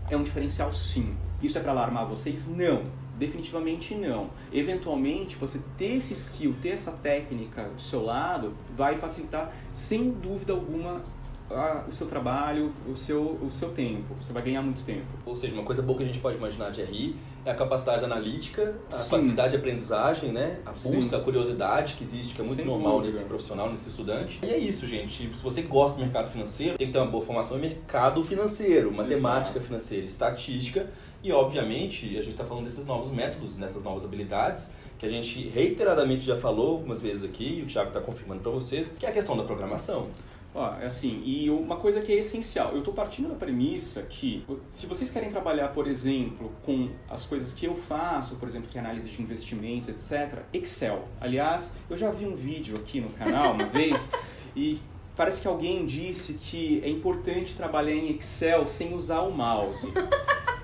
é 0.09 0.17
um 0.17 0.23
diferencial 0.23 0.73
sim. 0.73 1.15
Isso 1.43 1.59
é 1.59 1.61
para 1.61 1.73
alarmar 1.73 2.07
vocês? 2.07 2.49
Não 2.49 3.02
Definitivamente 3.19 3.95
não. 3.95 4.31
Eventualmente, 4.53 5.37
você 5.37 5.61
ter 5.77 5.97
esse 5.97 6.13
skill, 6.15 6.55
ter 6.61 6.71
essa 6.71 6.93
técnica 6.93 7.65
do 7.65 7.81
seu 7.81 8.05
lado, 8.05 8.55
vai 8.77 8.97
facilitar, 8.97 9.53
sem 9.71 10.11
dúvida 10.11 10.53
alguma, 10.53 11.03
a, 11.51 11.85
o 11.89 11.93
seu 11.93 12.07
trabalho, 12.07 12.73
o 12.89 12.97
seu, 12.97 13.39
o 13.43 13.51
seu 13.51 13.71
tempo. 13.71 14.15
Você 14.15 14.33
vai 14.33 14.43
ganhar 14.43 14.63
muito 14.63 14.83
tempo. 14.83 15.07
Ou 15.27 15.37
seja, 15.37 15.55
uma 15.55 15.63
coisa 15.65 15.83
boa 15.83 15.99
que 15.99 16.05
a 16.05 16.07
gente 16.07 16.19
pode 16.21 16.37
imaginar 16.39 16.71
de 16.71 16.83
RI 16.83 17.17
é 17.45 17.51
a 17.51 17.55
capacidade 17.55 18.05
analítica, 18.05 18.75
a 18.91 18.95
Sim. 18.95 19.11
facilidade 19.11 19.51
de 19.51 19.57
aprendizagem, 19.57 20.33
né? 20.33 20.61
a 20.65 20.71
busca, 20.71 20.91
Sim. 20.91 21.15
a 21.15 21.21
curiosidade 21.21 21.95
que 21.95 22.05
existe, 22.05 22.35
que 22.35 22.41
é 22.41 22.45
muito 22.45 22.59
Sem 22.59 22.65
normal 22.67 23.01
dúvida. 23.01 23.13
nesse 23.13 23.25
profissional, 23.25 23.71
nesse 23.71 23.89
estudante. 23.89 24.39
E 24.43 24.47
é 24.47 24.57
isso, 24.57 24.87
gente. 24.87 25.29
Se 25.29 25.43
você 25.43 25.63
gosta 25.63 25.97
do 25.97 26.03
mercado 26.03 26.31
financeiro, 26.31 26.79
tem 26.79 26.87
que 26.87 26.93
ter 26.93 26.99
uma 26.99 27.11
boa 27.11 27.23
formação 27.23 27.59
em 27.59 27.61
mercado 27.61 28.23
financeiro, 28.25 28.93
matemática 28.93 29.59
Exato. 29.59 29.67
financeira, 29.67 30.07
estatística 30.07 30.89
e, 31.23 31.33
obviamente, 31.33 32.07
a 32.19 32.23
gente 32.23 32.31
está 32.31 32.45
falando 32.45 32.65
desses 32.65 32.85
novos 32.85 33.11
métodos, 33.11 33.57
nessas 33.57 33.83
novas 33.83 34.05
habilidades, 34.05 34.71
que 34.99 35.07
a 35.07 35.09
gente 35.09 35.49
reiteradamente 35.49 36.25
já 36.25 36.37
falou 36.37 36.73
algumas 36.73 37.01
vezes 37.01 37.25
aqui, 37.25 37.59
e 37.59 37.63
o 37.63 37.67
Thiago 37.67 37.89
está 37.89 38.01
confirmando 38.01 38.41
para 38.41 38.53
vocês, 38.53 38.95
que 38.99 39.07
é 39.07 39.09
a 39.09 39.13
questão 39.13 39.37
da 39.37 39.45
programação. 39.45 40.09
Ó, 40.55 40.75
é 40.81 40.85
assim, 40.85 41.23
e 41.25 41.49
uma 41.49 41.77
coisa 41.77 42.03
que 42.03 42.13
é 42.13 42.17
essencial, 42.17 42.73
eu 42.73 42.81
estou 42.81 42.93
partindo 42.93 43.29
da 43.31 43.35
premissa 43.35 44.03
que 44.03 44.45
se 44.69 44.87
vocês 44.87 45.11
querem 45.11 45.31
trabalhar, 45.31 45.69
por 45.69 45.87
exemplo, 45.87 46.53
com 46.63 46.91
as 47.09 47.25
coisas 47.25 47.55
que 47.55 47.65
eu 47.67 47.75
faço, 47.75 48.37
por 48.37 48.47
exemplo, 48.47 48.69
que 48.69 48.77
é 48.77 48.81
análise 48.81 49.09
de 49.09 49.23
investimentos, 49.23 49.89
etc., 49.89 50.41
Excel. 50.53 51.05
Aliás, 51.19 51.75
eu 51.89 51.97
já 51.97 52.11
vi 52.11 52.27
um 52.27 52.35
vídeo 52.35 52.77
aqui 52.77 53.01
no 53.01 53.09
canal 53.11 53.55
uma 53.55 53.65
vez 53.73 54.11
e 54.55 54.79
parece 55.17 55.41
que 55.41 55.49
alguém 55.49 55.87
disse 55.87 56.35
que 56.35 56.83
é 56.85 56.89
importante 56.91 57.55
trabalhar 57.55 57.95
em 57.95 58.15
Excel 58.15 58.67
sem 58.67 58.93
usar 58.93 59.23
o 59.23 59.33
mouse. 59.33 59.91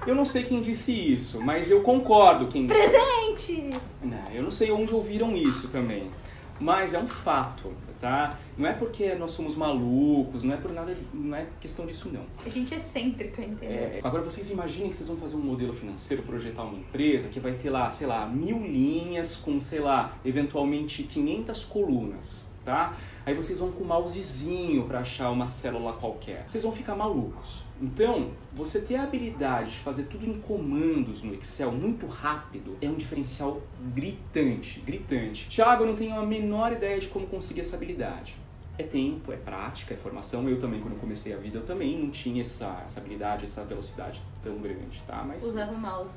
Eu 0.09 0.15
não 0.15 0.25
sei 0.25 0.43
quem 0.43 0.63
disse 0.63 0.91
isso, 0.91 1.39
mas 1.39 1.71
eu 1.71 1.83
concordo. 1.83 2.47
Quem... 2.47 2.67
Presente! 2.67 3.69
Não, 4.03 4.33
eu 4.33 4.43
não 4.43 4.49
sei 4.49 4.71
onde 4.71 4.95
ouviram 4.95 5.37
isso 5.37 5.69
também. 5.69 6.11
Mas 6.59 6.95
é 6.95 6.99
um 6.99 7.07
fato, 7.07 7.75
tá? 8.01 8.39
Não 8.57 8.67
é 8.67 8.73
porque 8.73 9.15
nós 9.17 9.33
somos 9.33 9.55
malucos, 9.55 10.43
não 10.43 10.55
é 10.55 10.57
por 10.57 10.73
nada, 10.73 10.97
não 11.13 11.37
é 11.37 11.47
questão 11.61 11.85
disso 11.85 12.09
não. 12.11 12.23
A 12.45 12.49
gente 12.49 12.73
é 12.73 12.79
excêntrica, 12.79 13.43
entendeu? 13.43 13.71
É, 13.71 14.01
agora 14.03 14.23
vocês 14.23 14.51
imaginem 14.51 14.89
que 14.89 14.97
vocês 14.97 15.11
vão 15.11 15.19
fazer 15.19 15.37
um 15.37 15.41
modelo 15.41 15.75
financeiro, 15.75 16.23
projetar 16.23 16.63
uma 16.63 16.79
empresa 16.79 17.29
que 17.29 17.39
vai 17.39 17.53
ter 17.53 17.69
lá, 17.69 17.87
sei 17.91 18.07
lá, 18.07 18.27
mil 18.27 18.67
linhas 18.67 19.37
com, 19.37 19.61
sei 19.61 19.81
lá, 19.81 20.17
eventualmente 20.25 21.03
500 21.03 21.67
colunas, 21.67 22.47
tá? 22.65 22.97
Aí 23.27 23.35
vocês 23.35 23.61
vão 23.61 23.71
com 23.71 23.85
o 23.85 23.87
mousezinho 23.87 24.85
para 24.87 25.01
achar 25.01 25.31
uma 25.31 25.47
célula 25.47 25.93
qualquer. 25.93 26.45
Vocês 26.47 26.65
vão 26.65 26.73
ficar 26.73 26.97
malucos. 26.97 27.68
Então, 27.81 28.33
você 28.53 28.81
ter 28.81 28.97
a 28.97 29.05
habilidade 29.05 29.71
de 29.71 29.79
fazer 29.79 30.05
tudo 30.05 30.27
em 30.27 30.41
comandos 30.41 31.23
no 31.23 31.33
Excel 31.35 31.71
muito 31.71 32.07
rápido 32.07 32.77
é 32.83 32.89
um 32.89 32.97
diferencial 32.97 33.63
gritante, 33.95 34.81
gritante. 34.81 35.49
Tiago, 35.49 35.85
eu 35.85 35.87
não 35.87 35.95
tenho 35.95 36.19
a 36.19 36.27
menor 36.27 36.73
ideia 36.73 36.99
de 36.99 37.07
como 37.09 37.27
conseguir 37.27 37.61
essa 37.61 37.77
habilidade. 37.77 38.37
É 38.77 38.83
tempo, 38.83 39.33
é 39.33 39.37
prática, 39.37 39.95
é 39.95 39.97
formação. 39.97 40.49
Eu 40.49 40.59
também, 40.59 40.81
quando 40.81 40.99
comecei 41.01 41.33
a 41.33 41.37
vida, 41.37 41.59
eu 41.59 41.65
também 41.65 41.97
não 41.97 42.11
tinha 42.11 42.43
essa, 42.43 42.83
essa 42.85 43.01
habilidade, 43.01 43.45
essa 43.45 43.65
velocidade 43.65 44.23
tão 44.43 44.57
grande, 44.59 45.01
tá? 45.07 45.25
Mas... 45.27 45.45
Usava 45.45 45.73
o 45.73 45.79
mouse. 45.79 46.17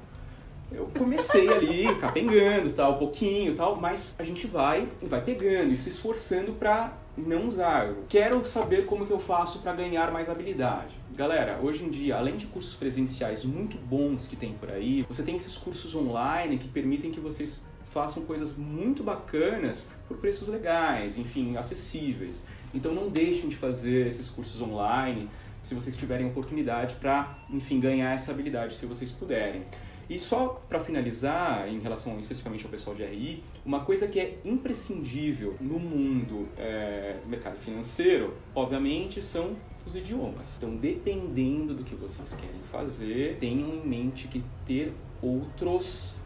Eu 0.71 0.89
comecei 0.97 1.49
ali, 1.49 1.93
capengando, 1.99 2.71
tal, 2.71 2.93
um 2.93 2.97
pouquinho, 2.97 3.55
tal, 3.55 3.75
mas 3.79 4.15
a 4.17 4.23
gente 4.23 4.47
vai 4.47 4.87
e 5.01 5.05
vai 5.05 5.21
pegando 5.21 5.73
e 5.73 5.77
se 5.77 5.89
esforçando 5.89 6.53
para 6.53 6.93
não 7.17 7.47
usar. 7.47 7.87
Eu 7.87 8.05
quero 8.07 8.43
saber 8.45 8.85
como 8.85 9.05
que 9.05 9.11
eu 9.11 9.19
faço 9.19 9.59
para 9.59 9.73
ganhar 9.73 10.11
mais 10.11 10.29
habilidade. 10.29 11.00
Galera, 11.15 11.59
hoje 11.61 11.83
em 11.83 11.89
dia, 11.89 12.15
além 12.15 12.37
de 12.37 12.47
cursos 12.47 12.75
presenciais 12.77 13.43
muito 13.43 13.77
bons 13.77 14.27
que 14.27 14.35
tem 14.37 14.53
por 14.53 14.71
aí, 14.71 15.05
você 15.09 15.21
tem 15.21 15.35
esses 15.35 15.57
cursos 15.57 15.93
online 15.93 16.57
que 16.57 16.69
permitem 16.69 17.11
que 17.11 17.19
vocês 17.19 17.65
façam 17.91 18.23
coisas 18.23 18.55
muito 18.55 19.03
bacanas 19.03 19.91
por 20.07 20.17
preços 20.17 20.47
legais, 20.47 21.17
enfim, 21.17 21.57
acessíveis. 21.57 22.45
Então 22.73 22.93
não 22.93 23.09
deixem 23.09 23.49
de 23.49 23.57
fazer 23.57 24.07
esses 24.07 24.29
cursos 24.29 24.61
online 24.61 25.29
se 25.61 25.75
vocês 25.75 25.97
tiverem 25.97 26.25
oportunidade 26.27 26.95
para, 26.95 27.37
enfim, 27.49 27.81
ganhar 27.81 28.13
essa 28.13 28.31
habilidade 28.31 28.75
se 28.75 28.85
vocês 28.85 29.11
puderem. 29.11 29.65
E 30.09 30.17
só 30.17 30.61
para 30.67 30.79
finalizar, 30.79 31.67
em 31.67 31.79
relação 31.79 32.17
especificamente 32.17 32.63
ao 32.65 32.71
pessoal 32.71 32.95
de 32.95 33.03
RI, 33.03 33.43
uma 33.65 33.81
coisa 33.81 34.07
que 34.07 34.19
é 34.19 34.39
imprescindível 34.45 35.57
no 35.59 35.77
mundo 35.77 36.47
é, 36.57 37.17
mercado 37.27 37.57
financeiro, 37.57 38.33
obviamente, 38.55 39.21
são 39.21 39.57
os 39.85 39.95
idiomas. 39.95 40.57
Então, 40.57 40.75
dependendo 40.75 41.73
do 41.73 41.83
que 41.83 41.95
vocês 41.95 42.33
querem 42.33 42.61
fazer, 42.63 43.37
tenham 43.39 43.69
em 43.69 43.87
mente 43.87 44.27
que 44.27 44.43
ter 44.65 44.93
outros 45.21 46.21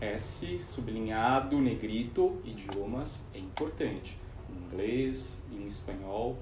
S 0.00 0.58
sublinhado, 0.60 1.58
negrito, 1.60 2.40
idiomas 2.44 3.24
é 3.34 3.38
importante. 3.38 4.18
Em 4.48 4.66
inglês, 4.66 5.42
em 5.50 5.66
espanhol, 5.66 6.36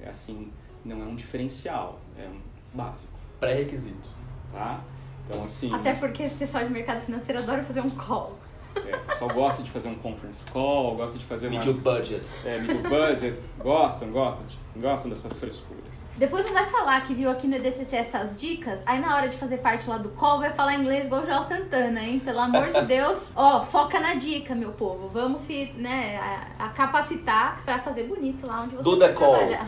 é 0.00 0.08
assim, 0.08 0.50
não 0.84 1.02
é 1.02 1.04
um 1.04 1.16
diferencial, 1.16 2.00
é 2.16 2.28
um 2.28 2.40
básico. 2.74 3.18
Pré-requisito. 3.40 4.08
Tá? 4.52 4.82
Então, 5.24 5.44
assim. 5.44 5.72
Até 5.74 5.94
porque 5.94 6.22
esse 6.22 6.34
pessoal 6.34 6.64
de 6.64 6.70
mercado 6.70 7.04
financeiro 7.04 7.40
adora 7.40 7.62
fazer 7.62 7.80
um 7.80 7.90
call. 7.90 8.38
É, 8.76 8.96
o 8.96 9.00
pessoal 9.00 9.30
gosta 9.30 9.62
de 9.62 9.70
fazer 9.70 9.88
um 9.88 9.94
conference 9.96 10.44
call, 10.50 10.96
gosta 10.96 11.18
de 11.18 11.24
fazer 11.24 11.48
umas... 11.48 11.64
Medium 11.64 11.82
budget. 11.82 12.28
É, 12.44 12.58
medium 12.58 12.82
budget. 12.82 13.40
gostam, 13.58 14.10
gostam, 14.10 14.44
gostam 14.76 15.10
dessas 15.10 15.36
frescuras. 15.38 16.04
Depois 16.16 16.44
não 16.46 16.52
vai 16.52 16.66
falar 16.66 17.00
que 17.06 17.14
viu 17.14 17.30
aqui 17.30 17.46
no 17.46 17.56
EDCC 17.56 17.96
essas 17.96 18.36
dicas, 18.36 18.82
aí 18.86 19.00
na 19.00 19.16
hora 19.16 19.28
de 19.28 19.36
fazer 19.36 19.58
parte 19.58 19.88
lá 19.88 19.98
do 19.98 20.10
call 20.10 20.38
vai 20.40 20.52
falar 20.52 20.74
inglês 20.74 21.06
igual 21.06 21.22
o 21.22 21.26
Joel 21.26 21.44
Santana, 21.44 22.00
hein? 22.00 22.20
Pelo 22.20 22.40
amor 22.40 22.68
de 22.70 22.80
Deus. 22.82 23.30
Ó, 23.36 23.64
foca 23.64 24.00
na 24.00 24.14
dica, 24.14 24.54
meu 24.54 24.72
povo. 24.72 25.08
Vamos 25.08 25.42
se, 25.42 25.72
né, 25.76 26.18
a, 26.58 26.66
a 26.66 26.68
capacitar 26.70 27.62
para 27.64 27.78
fazer 27.78 28.04
bonito 28.04 28.46
lá 28.46 28.62
onde 28.62 28.76
você 28.76 28.82
Do 28.82 28.98
the 28.98 29.12
call. 29.12 29.36
É. 29.36 29.58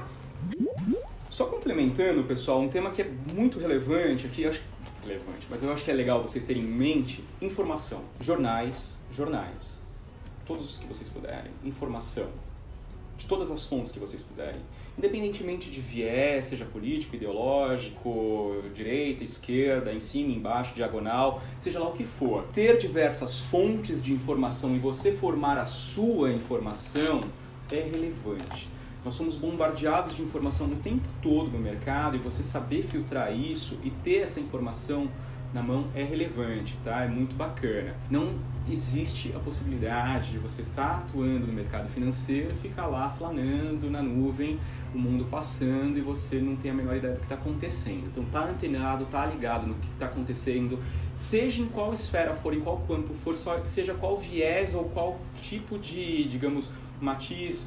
Só 1.28 1.46
complementando, 1.46 2.22
pessoal, 2.24 2.60
um 2.60 2.68
tema 2.68 2.90
que 2.90 3.00
é 3.02 3.10
muito 3.32 3.58
relevante 3.58 4.26
aqui, 4.26 4.46
acho 4.46 4.60
relevante, 5.02 5.46
mas 5.50 5.62
eu 5.62 5.72
acho 5.72 5.84
que 5.84 5.90
é 5.90 5.94
legal 5.94 6.22
vocês 6.22 6.44
terem 6.44 6.62
em 6.62 6.66
mente 6.66 7.24
informação. 7.40 8.02
Jornais, 8.20 8.98
jornais. 9.12 9.80
Todos 10.46 10.70
os 10.70 10.78
que 10.78 10.86
vocês 10.86 11.08
puderem. 11.08 11.50
Informação. 11.64 12.28
De 13.16 13.26
todas 13.26 13.50
as 13.50 13.66
fontes 13.66 13.92
que 13.92 13.98
vocês 13.98 14.22
puderem. 14.22 14.60
Independentemente 14.96 15.70
de 15.70 15.80
viés, 15.80 16.46
seja 16.46 16.64
político, 16.64 17.16
ideológico, 17.16 18.62
direita, 18.74 19.22
esquerda, 19.22 19.92
em 19.92 20.00
cima, 20.00 20.32
embaixo, 20.32 20.74
diagonal, 20.74 21.40
seja 21.58 21.78
lá 21.78 21.88
o 21.88 21.92
que 21.92 22.04
for. 22.04 22.44
Ter 22.52 22.76
diversas 22.76 23.40
fontes 23.40 24.02
de 24.02 24.12
informação 24.12 24.74
e 24.74 24.78
você 24.78 25.12
formar 25.12 25.58
a 25.58 25.66
sua 25.66 26.32
informação 26.32 27.22
é 27.70 27.80
relevante. 27.80 28.68
Nós 29.04 29.14
somos 29.14 29.36
bombardeados 29.36 30.14
de 30.14 30.22
informação 30.22 30.66
o 30.66 30.76
tempo 30.76 31.08
todo 31.22 31.50
no 31.50 31.58
mercado 31.58 32.16
e 32.16 32.18
você 32.18 32.42
saber 32.42 32.82
filtrar 32.82 33.34
isso 33.34 33.78
e 33.82 33.90
ter 33.90 34.18
essa 34.18 34.40
informação 34.40 35.08
na 35.52 35.62
mão 35.62 35.86
é 35.94 36.04
relevante, 36.04 36.76
tá? 36.84 37.02
É 37.02 37.08
muito 37.08 37.34
bacana. 37.34 37.94
Não 38.08 38.34
existe 38.68 39.32
a 39.34 39.38
possibilidade 39.40 40.30
de 40.30 40.38
você 40.38 40.62
estar 40.62 40.88
tá 40.88 40.96
atuando 40.98 41.46
no 41.46 41.52
mercado 41.52 41.88
financeiro 41.88 42.54
ficar 42.56 42.86
lá 42.86 43.08
flanando 43.10 43.90
na 43.90 44.02
nuvem, 44.02 44.60
o 44.94 44.98
mundo 44.98 45.24
passando 45.24 45.98
e 45.98 46.00
você 46.00 46.38
não 46.38 46.54
tem 46.54 46.70
a 46.70 46.74
menor 46.74 46.96
ideia 46.96 47.14
do 47.14 47.18
que 47.18 47.24
está 47.24 47.34
acontecendo. 47.34 48.06
Então 48.06 48.24
tá 48.26 48.44
antenado, 48.44 49.06
tá 49.06 49.26
ligado 49.26 49.66
no 49.66 49.74
que 49.74 49.88
está 49.88 50.06
acontecendo, 50.06 50.78
seja 51.16 51.62
em 51.62 51.66
qual 51.66 51.92
esfera 51.92 52.34
for, 52.34 52.54
em 52.54 52.60
qual 52.60 52.78
campo 52.86 53.12
for, 53.12 53.34
seja 53.64 53.94
qual 53.94 54.16
viés 54.16 54.74
ou 54.74 54.84
qual 54.84 55.18
tipo 55.40 55.78
de, 55.78 56.24
digamos, 56.24 56.70
matiz 57.00 57.66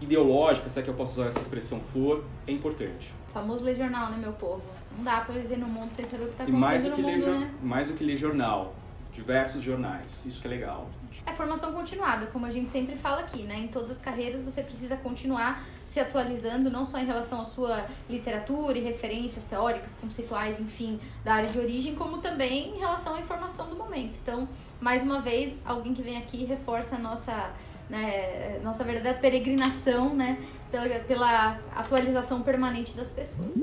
ideológica, 0.00 0.68
se 0.68 0.78
é 0.80 0.82
que 0.82 0.88
eu 0.88 0.94
posso 0.94 1.20
usar 1.20 1.28
essa 1.28 1.40
expressão 1.40 1.80
for, 1.80 2.24
é 2.46 2.52
importante. 2.52 3.12
O 3.30 3.32
famoso 3.32 3.64
ler 3.64 3.76
jornal, 3.76 4.10
né, 4.10 4.16
meu 4.18 4.32
povo? 4.32 4.62
Não 4.96 5.04
dá 5.04 5.20
pra 5.20 5.34
viver 5.34 5.58
no 5.58 5.68
mundo 5.68 5.90
sem 5.90 6.04
saber 6.04 6.24
o 6.24 6.28
que 6.28 6.36
tá 6.36 6.44
acontecendo 6.44 6.56
e 6.56 6.60
mais 6.60 6.82
do 6.82 6.90
que 6.90 7.02
no 7.02 7.08
mundo, 7.08 7.26
ler, 7.26 7.38
né? 7.38 7.54
Mais 7.62 7.88
do 7.88 7.94
que 7.94 8.04
ler 8.04 8.16
jornal, 8.16 8.74
diversos 9.12 9.62
jornais, 9.62 10.24
isso 10.26 10.40
que 10.40 10.48
é 10.48 10.50
legal. 10.50 10.88
É 11.26 11.32
formação 11.32 11.72
continuada, 11.72 12.26
como 12.26 12.46
a 12.46 12.50
gente 12.50 12.70
sempre 12.70 12.96
fala 12.96 13.20
aqui, 13.20 13.42
né? 13.42 13.58
Em 13.58 13.68
todas 13.68 13.90
as 13.90 13.98
carreiras 13.98 14.42
você 14.42 14.62
precisa 14.62 14.96
continuar 14.96 15.64
se 15.86 16.00
atualizando, 16.00 16.70
não 16.70 16.84
só 16.84 16.98
em 16.98 17.04
relação 17.04 17.40
à 17.40 17.44
sua 17.44 17.86
literatura 18.08 18.78
e 18.78 18.80
referências 18.80 19.44
teóricas, 19.44 19.94
conceituais, 20.00 20.58
enfim, 20.60 20.98
da 21.24 21.34
área 21.34 21.48
de 21.48 21.58
origem, 21.58 21.94
como 21.94 22.18
também 22.18 22.76
em 22.76 22.78
relação 22.78 23.14
à 23.14 23.20
informação 23.20 23.68
do 23.68 23.76
momento. 23.76 24.18
Então, 24.22 24.48
mais 24.80 25.02
uma 25.02 25.20
vez, 25.20 25.58
alguém 25.64 25.92
que 25.92 26.02
vem 26.02 26.16
aqui 26.16 26.44
reforça 26.44 26.96
a 26.96 26.98
nossa 26.98 27.52
né, 27.90 28.60
nossa 28.62 28.84
verdadeira 28.84 29.18
peregrinação, 29.18 30.14
né, 30.14 30.38
pela, 30.70 30.88
pela 31.00 31.58
atualização 31.74 32.42
permanente 32.42 32.96
das 32.96 33.08
pessoas. 33.08 33.54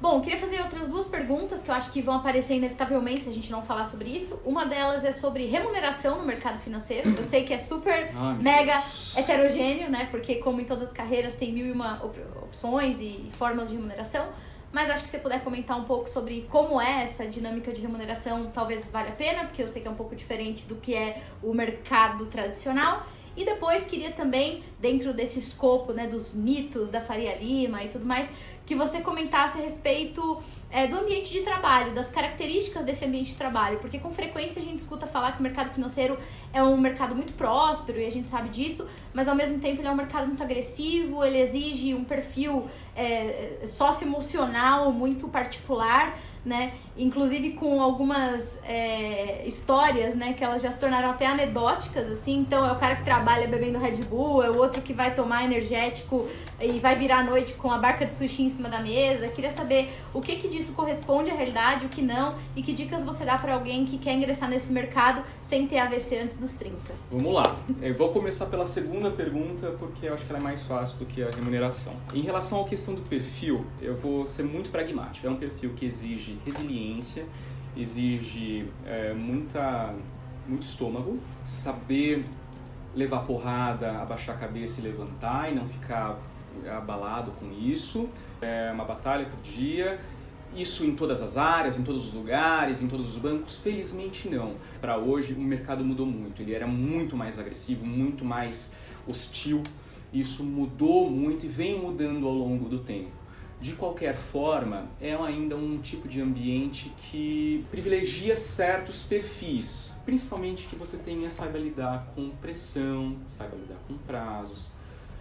Bom, 0.00 0.22
queria 0.22 0.38
fazer 0.38 0.62
outras 0.62 0.88
duas 0.88 1.06
perguntas 1.06 1.60
que 1.60 1.70
eu 1.70 1.74
acho 1.74 1.90
que 1.90 2.00
vão 2.00 2.14
aparecer 2.14 2.56
inevitavelmente 2.56 3.24
se 3.24 3.28
a 3.28 3.32
gente 3.34 3.50
não 3.50 3.60
falar 3.60 3.84
sobre 3.84 4.08
isso. 4.08 4.40
Uma 4.46 4.64
delas 4.64 5.04
é 5.04 5.12
sobre 5.12 5.44
remuneração 5.44 6.20
no 6.20 6.24
mercado 6.24 6.58
financeiro. 6.58 7.10
Eu 7.10 7.22
sei 7.22 7.44
que 7.44 7.52
é 7.52 7.58
super, 7.58 8.10
ah, 8.16 8.32
mega 8.40 8.72
Deus. 8.72 9.18
heterogêneo, 9.18 9.90
né? 9.90 10.08
Porque, 10.10 10.36
como 10.36 10.58
em 10.58 10.64
todas 10.64 10.84
as 10.84 10.92
carreiras, 10.92 11.34
tem 11.34 11.52
mil 11.52 11.66
e 11.66 11.72
uma 11.72 12.02
opções 12.02 12.98
e 12.98 13.28
formas 13.32 13.68
de 13.68 13.76
remuneração. 13.76 14.26
Mas 14.72 14.88
acho 14.88 15.02
que 15.02 15.08
você 15.08 15.18
puder 15.18 15.44
comentar 15.44 15.78
um 15.78 15.84
pouco 15.84 16.08
sobre 16.08 16.46
como 16.48 16.80
é 16.80 17.02
essa 17.02 17.26
dinâmica 17.26 17.70
de 17.70 17.82
remuneração, 17.82 18.50
talvez 18.54 18.88
valha 18.88 19.10
a 19.10 19.12
pena, 19.12 19.44
porque 19.44 19.62
eu 19.62 19.68
sei 19.68 19.82
que 19.82 19.88
é 19.88 19.90
um 19.90 19.96
pouco 19.96 20.16
diferente 20.16 20.64
do 20.64 20.76
que 20.76 20.94
é 20.94 21.22
o 21.42 21.52
mercado 21.52 22.24
tradicional. 22.26 23.04
E 23.40 23.44
depois 23.46 23.84
queria 23.84 24.10
também 24.10 24.62
dentro 24.78 25.14
desse 25.14 25.38
escopo, 25.38 25.94
né, 25.94 26.06
dos 26.06 26.34
mitos 26.34 26.90
da 26.90 27.00
Faria 27.00 27.34
Lima 27.36 27.82
e 27.82 27.88
tudo 27.88 28.04
mais, 28.04 28.28
que 28.66 28.74
você 28.74 29.00
comentasse 29.00 29.56
a 29.56 29.62
respeito 29.62 30.42
é, 30.70 30.86
do 30.86 30.98
ambiente 30.98 31.32
de 31.32 31.40
trabalho, 31.40 31.94
das 31.94 32.10
características 32.10 32.84
desse 32.84 33.02
ambiente 33.02 33.30
de 33.30 33.36
trabalho, 33.36 33.78
porque 33.78 33.98
com 33.98 34.10
frequência 34.10 34.60
a 34.60 34.64
gente 34.64 34.80
escuta 34.80 35.06
falar 35.06 35.32
que 35.32 35.40
o 35.40 35.42
mercado 35.42 35.70
financeiro 35.70 36.18
é 36.52 36.62
um 36.62 36.76
mercado 36.76 37.14
muito 37.14 37.32
próspero 37.32 37.98
e 37.98 38.04
a 38.04 38.12
gente 38.12 38.28
sabe 38.28 38.50
disso, 38.50 38.86
mas 39.14 39.26
ao 39.26 39.34
mesmo 39.34 39.58
tempo 39.58 39.80
ele 39.80 39.88
é 39.88 39.90
um 39.90 39.96
mercado 39.96 40.26
muito 40.26 40.42
agressivo, 40.42 41.24
ele 41.24 41.38
exige 41.38 41.94
um 41.94 42.04
perfil 42.04 42.68
é, 42.94 43.60
socioemocional 43.64 44.92
muito 44.92 45.28
particular 45.28 46.18
né? 46.44 46.74
Inclusive 46.96 47.52
com 47.52 47.80
algumas 47.80 48.60
é, 48.64 49.46
histórias, 49.46 50.14
né? 50.14 50.32
Que 50.32 50.44
elas 50.44 50.62
já 50.62 50.70
se 50.70 50.78
tornaram 50.78 51.10
até 51.10 51.26
anedóticas, 51.26 52.10
assim. 52.10 52.38
Então 52.38 52.66
é 52.66 52.72
o 52.72 52.76
cara 52.76 52.96
que 52.96 53.04
trabalha 53.04 53.46
bebendo 53.46 53.78
Red 53.78 54.04
Bull, 54.04 54.42
é 54.42 54.50
o 54.50 54.58
outro 54.58 54.82
que 54.82 54.92
vai 54.92 55.14
tomar 55.14 55.44
energético 55.44 56.26
e 56.60 56.78
vai 56.78 56.94
virar 56.96 57.20
à 57.20 57.24
noite 57.24 57.54
com 57.54 57.70
a 57.70 57.78
barca 57.78 58.04
de 58.04 58.12
sushi 58.12 58.42
em 58.42 58.48
cima 58.48 58.68
da 58.68 58.80
mesa. 58.80 59.28
Queria 59.28 59.50
saber 59.50 59.90
o 60.12 60.20
que 60.20 60.36
que 60.36 60.48
disso 60.48 60.72
corresponde 60.72 61.30
à 61.30 61.34
realidade, 61.34 61.86
o 61.86 61.88
que 61.88 62.02
não, 62.02 62.34
e 62.54 62.62
que 62.62 62.72
dicas 62.72 63.02
você 63.02 63.24
dá 63.24 63.38
para 63.38 63.54
alguém 63.54 63.84
que 63.84 63.98
quer 63.98 64.14
ingressar 64.14 64.48
nesse 64.48 64.72
mercado 64.72 65.22
sem 65.40 65.66
ter 65.66 65.78
AVC 65.78 66.18
antes 66.18 66.36
dos 66.36 66.52
30. 66.54 66.76
Vamos 67.10 67.34
lá. 67.34 67.56
Eu 67.80 67.94
vou 67.94 68.10
começar 68.10 68.46
pela 68.46 68.66
segunda 68.66 69.10
pergunta, 69.10 69.74
porque 69.78 70.06
eu 70.06 70.14
acho 70.14 70.24
que 70.24 70.32
ela 70.32 70.38
é 70.38 70.42
mais 70.42 70.64
fácil 70.64 70.98
do 70.98 71.06
que 71.06 71.22
a 71.22 71.30
remuneração. 71.30 71.94
Em 72.12 72.22
relação 72.22 72.62
à 72.62 72.64
questão 72.64 72.94
do 72.94 73.02
perfil, 73.02 73.64
eu 73.80 73.94
vou 73.94 74.26
ser 74.26 74.42
muito 74.42 74.70
pragmático. 74.70 75.26
É 75.26 75.30
um 75.30 75.36
perfil 75.36 75.72
que 75.74 75.86
exige 75.86 76.29
exige 76.30 76.38
resiliência, 76.44 77.26
exige 77.76 78.66
é, 78.86 79.12
muita, 79.12 79.94
muito 80.46 80.62
estômago, 80.62 81.18
saber 81.42 82.24
levar 82.94 83.20
porrada, 83.20 83.98
abaixar 83.98 84.36
a 84.36 84.38
cabeça 84.38 84.80
e 84.80 84.84
levantar 84.84 85.50
e 85.50 85.54
não 85.54 85.66
ficar 85.66 86.18
abalado 86.68 87.30
com 87.32 87.50
isso. 87.52 88.08
É 88.40 88.70
uma 88.72 88.84
batalha 88.84 89.26
por 89.26 89.40
dia. 89.42 90.00
Isso 90.54 90.84
em 90.84 90.96
todas 90.96 91.22
as 91.22 91.36
áreas, 91.36 91.78
em 91.78 91.84
todos 91.84 92.06
os 92.06 92.12
lugares, 92.12 92.82
em 92.82 92.88
todos 92.88 93.14
os 93.14 93.22
bancos? 93.22 93.54
Felizmente 93.56 94.28
não. 94.28 94.56
Para 94.80 94.98
hoje 94.98 95.32
o 95.32 95.40
mercado 95.40 95.84
mudou 95.84 96.04
muito. 96.04 96.42
Ele 96.42 96.52
era 96.52 96.66
muito 96.66 97.16
mais 97.16 97.38
agressivo, 97.38 97.86
muito 97.86 98.24
mais 98.24 98.72
hostil. 99.06 99.62
Isso 100.12 100.42
mudou 100.42 101.08
muito 101.08 101.46
e 101.46 101.48
vem 101.48 101.80
mudando 101.80 102.26
ao 102.26 102.34
longo 102.34 102.68
do 102.68 102.80
tempo. 102.80 103.19
De 103.60 103.74
qualquer 103.74 104.14
forma, 104.14 104.88
é 104.98 105.14
ainda 105.14 105.54
um 105.54 105.78
tipo 105.82 106.08
de 106.08 106.18
ambiente 106.18 106.90
que 106.96 107.62
privilegia 107.70 108.34
certos 108.34 109.02
perfis, 109.02 109.94
principalmente 110.04 110.66
que 110.66 110.74
você 110.74 110.96
tenha 110.96 111.28
saiba 111.28 111.58
lidar 111.58 112.10
com 112.14 112.30
pressão, 112.30 113.18
saiba 113.26 113.56
lidar 113.56 113.76
com 113.86 113.98
prazos, 113.98 114.70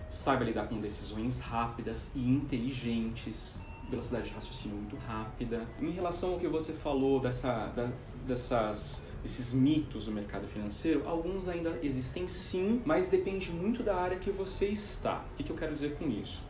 saiba 0.09 0.45
lidar 0.45 0.69
com 0.69 0.79
decisões 0.79 1.41
rápidas 1.41 2.11
e 2.15 2.19
inteligentes, 2.19 3.61
velocidade 3.89 4.29
de 4.29 4.33
raciocínio 4.33 4.77
muito 4.77 4.95
rápida. 5.05 5.67
Em 5.81 5.91
relação 5.91 6.33
ao 6.33 6.39
que 6.39 6.47
você 6.47 6.71
falou 6.71 7.19
dessa, 7.19 7.67
da, 7.75 7.89
dessas 8.25 9.03
esses 9.23 9.51
mitos 9.53 10.05
do 10.05 10.13
mercado 10.13 10.47
financeiro, 10.47 11.03
alguns 11.05 11.49
ainda 11.49 11.77
existem 11.83 12.25
sim, 12.27 12.81
mas 12.85 13.09
depende 13.09 13.51
muito 13.51 13.83
da 13.83 13.95
área 13.97 14.17
que 14.17 14.31
você 14.31 14.67
está. 14.67 15.25
O 15.33 15.35
que, 15.35 15.43
que 15.43 15.51
eu 15.51 15.57
quero 15.57 15.73
dizer 15.73 15.95
com 15.95 16.09
isso? 16.09 16.41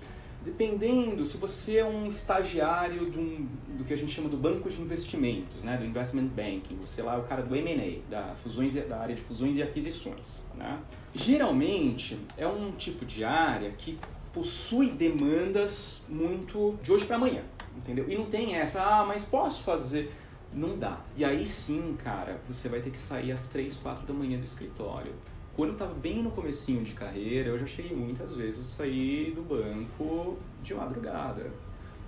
Dependendo, 0.44 1.26
se 1.26 1.36
você 1.36 1.78
é 1.78 1.86
um 1.86 2.08
estagiário 2.08 3.04
um, 3.08 3.46
do 3.78 3.84
que 3.84 3.94
a 3.94 3.98
gente 3.98 4.14
chama 4.14 4.30
do 4.30 4.38
banco 4.38 4.70
de 4.70 4.82
investimentos, 4.82 5.66
né, 5.66 5.76
do 5.76 5.86
investment 5.86 6.28
banking, 6.28 6.76
você 6.78 7.02
lá 7.02 7.16
é 7.16 7.18
o 7.18 7.24
cara 7.24 7.42
do 7.42 7.54
M&A, 7.56 8.10
da, 8.10 8.34
fusões, 8.34 8.74
da 8.74 9.00
área 9.00 9.14
de 9.14 9.22
fusões 9.22 9.58
e 9.58 9.62
aquisições. 9.62 10.42
Né? 10.56 10.80
Geralmente 11.14 12.18
é 12.38 12.48
um 12.48 12.72
tipo 12.72 13.06
de 13.06 13.26
área 13.26 13.70
que 13.72 14.00
possui 14.34 14.90
demandas 14.92 16.06
muito 16.08 16.78
de 16.82 16.94
hoje 16.94 17.06
para 17.06 17.18
amanhã, 17.18 17.44
entendeu? 17.76 18.10
E 18.10 18.18
não 18.18 18.26
tem 18.26 18.56
essa, 18.56 18.82
ah, 18.82 19.06
mas 19.06 19.26
posso 19.26 19.64
fazer... 19.64 20.14
Não 20.52 20.80
dá. 20.80 21.00
E 21.16 21.24
aí 21.24 21.46
sim, 21.46 21.96
cara, 22.04 22.42
você 22.48 22.68
vai 22.68 22.80
ter 22.80 22.90
que 22.90 22.98
sair 22.98 23.32
às 23.32 23.48
3, 23.50 23.78
4 23.78 24.08
da 24.08 24.14
manhã 24.14 24.36
do 24.36 24.44
escritório 24.44 25.14
quando 25.60 25.72
eu 25.72 25.74
estava 25.74 25.94
bem 25.94 26.24
no 26.24 26.32
comecinho 26.32 26.86
de 26.86 26.94
carreira, 26.94 27.50
eu 27.50 27.60
já 27.60 27.68
cheguei 27.68 27.94
muitas 27.94 28.34
vezes 28.34 28.62
a 28.62 28.78
sair 28.78 29.32
do 29.32 29.42
banco 29.42 30.38
de 30.64 30.74
madrugada. 30.74 31.52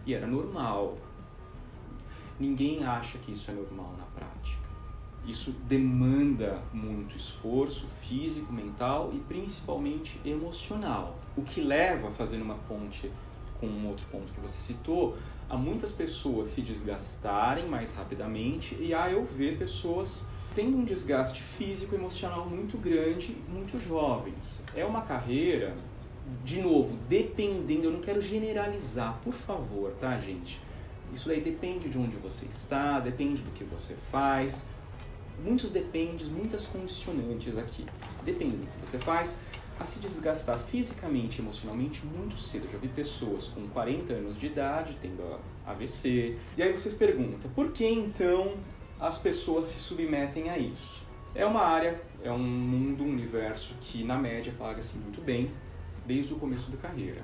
E 0.05 0.13
era 0.13 0.25
normal. 0.25 0.97
Ninguém 2.39 2.85
acha 2.85 3.17
que 3.17 3.33
isso 3.33 3.51
é 3.51 3.53
normal 3.53 3.93
na 3.97 4.05
prática. 4.05 4.69
Isso 5.25 5.51
demanda 5.67 6.63
muito 6.71 7.17
esforço 7.17 7.87
físico, 7.87 8.53
mental 8.53 9.11
e 9.13 9.19
principalmente 9.19 10.17
emocional. 10.23 11.19
O 11.35 11.41
que 11.41 11.59
leva, 11.59 12.09
fazendo 12.09 12.43
uma 12.43 12.55
ponte 12.69 13.11
com 13.59 13.67
um 13.67 13.89
outro 13.89 14.05
ponto 14.09 14.31
que 14.31 14.39
você 14.39 14.59
citou, 14.59 15.17
a 15.49 15.57
muitas 15.57 15.91
pessoas 15.91 16.47
se 16.47 16.61
desgastarem 16.61 17.67
mais 17.67 17.93
rapidamente 17.93 18.77
e 18.79 18.93
a 18.93 19.11
eu 19.11 19.25
ver 19.25 19.57
pessoas 19.57 20.25
tem 20.53 20.67
um 20.67 20.83
desgaste 20.83 21.41
físico 21.41 21.95
e 21.95 21.97
emocional 21.97 22.45
muito 22.45 22.77
grande, 22.77 23.37
muito 23.49 23.79
jovens. 23.79 24.63
É 24.75 24.85
uma 24.85 25.01
carreira, 25.01 25.75
de 26.43 26.61
novo, 26.61 26.97
dependendo, 27.07 27.85
eu 27.85 27.91
não 27.91 28.01
quero 28.01 28.21
generalizar, 28.21 29.19
por 29.23 29.33
favor, 29.33 29.91
tá, 29.99 30.17
gente? 30.17 30.59
Isso 31.13 31.27
daí 31.27 31.41
depende 31.41 31.89
de 31.89 31.97
onde 31.97 32.17
você 32.17 32.45
está, 32.45 32.99
depende 32.99 33.41
do 33.41 33.51
que 33.51 33.63
você 33.63 33.95
faz. 34.11 34.65
Muitos 35.43 35.71
dependem, 35.71 36.27
muitas 36.27 36.67
condicionantes 36.67 37.57
aqui. 37.57 37.85
Depende 38.23 38.55
do 38.55 38.65
que 38.65 38.87
você 38.87 38.97
faz, 38.97 39.39
a 39.79 39.85
se 39.85 39.99
desgastar 39.99 40.59
fisicamente 40.59 41.39
e 41.39 41.41
emocionalmente 41.41 42.05
muito 42.05 42.37
cedo. 42.37 42.65
Eu 42.65 42.73
já 42.73 42.77
vi 42.77 42.87
pessoas 42.87 43.47
com 43.47 43.67
40 43.69 44.13
anos 44.13 44.37
de 44.37 44.47
idade 44.47 44.97
tendo 45.01 45.39
AVC. 45.65 46.37
E 46.55 46.63
aí 46.63 46.71
vocês 46.71 46.93
perguntam, 46.93 47.49
por 47.51 47.71
que 47.71 47.85
então 47.85 48.53
as 49.01 49.17
pessoas 49.17 49.67
se 49.67 49.79
submetem 49.79 50.51
a 50.51 50.59
isso. 50.59 51.01
É 51.33 51.43
uma 51.43 51.61
área, 51.61 51.99
é 52.23 52.31
um 52.31 52.37
mundo, 52.37 53.03
um 53.03 53.09
universo 53.09 53.73
que 53.81 54.03
na 54.03 54.15
média 54.15 54.53
paga-se 54.59 54.95
muito 54.95 55.19
bem 55.19 55.51
desde 56.05 56.33
o 56.33 56.35
começo 56.35 56.69
da 56.69 56.77
carreira. 56.77 57.23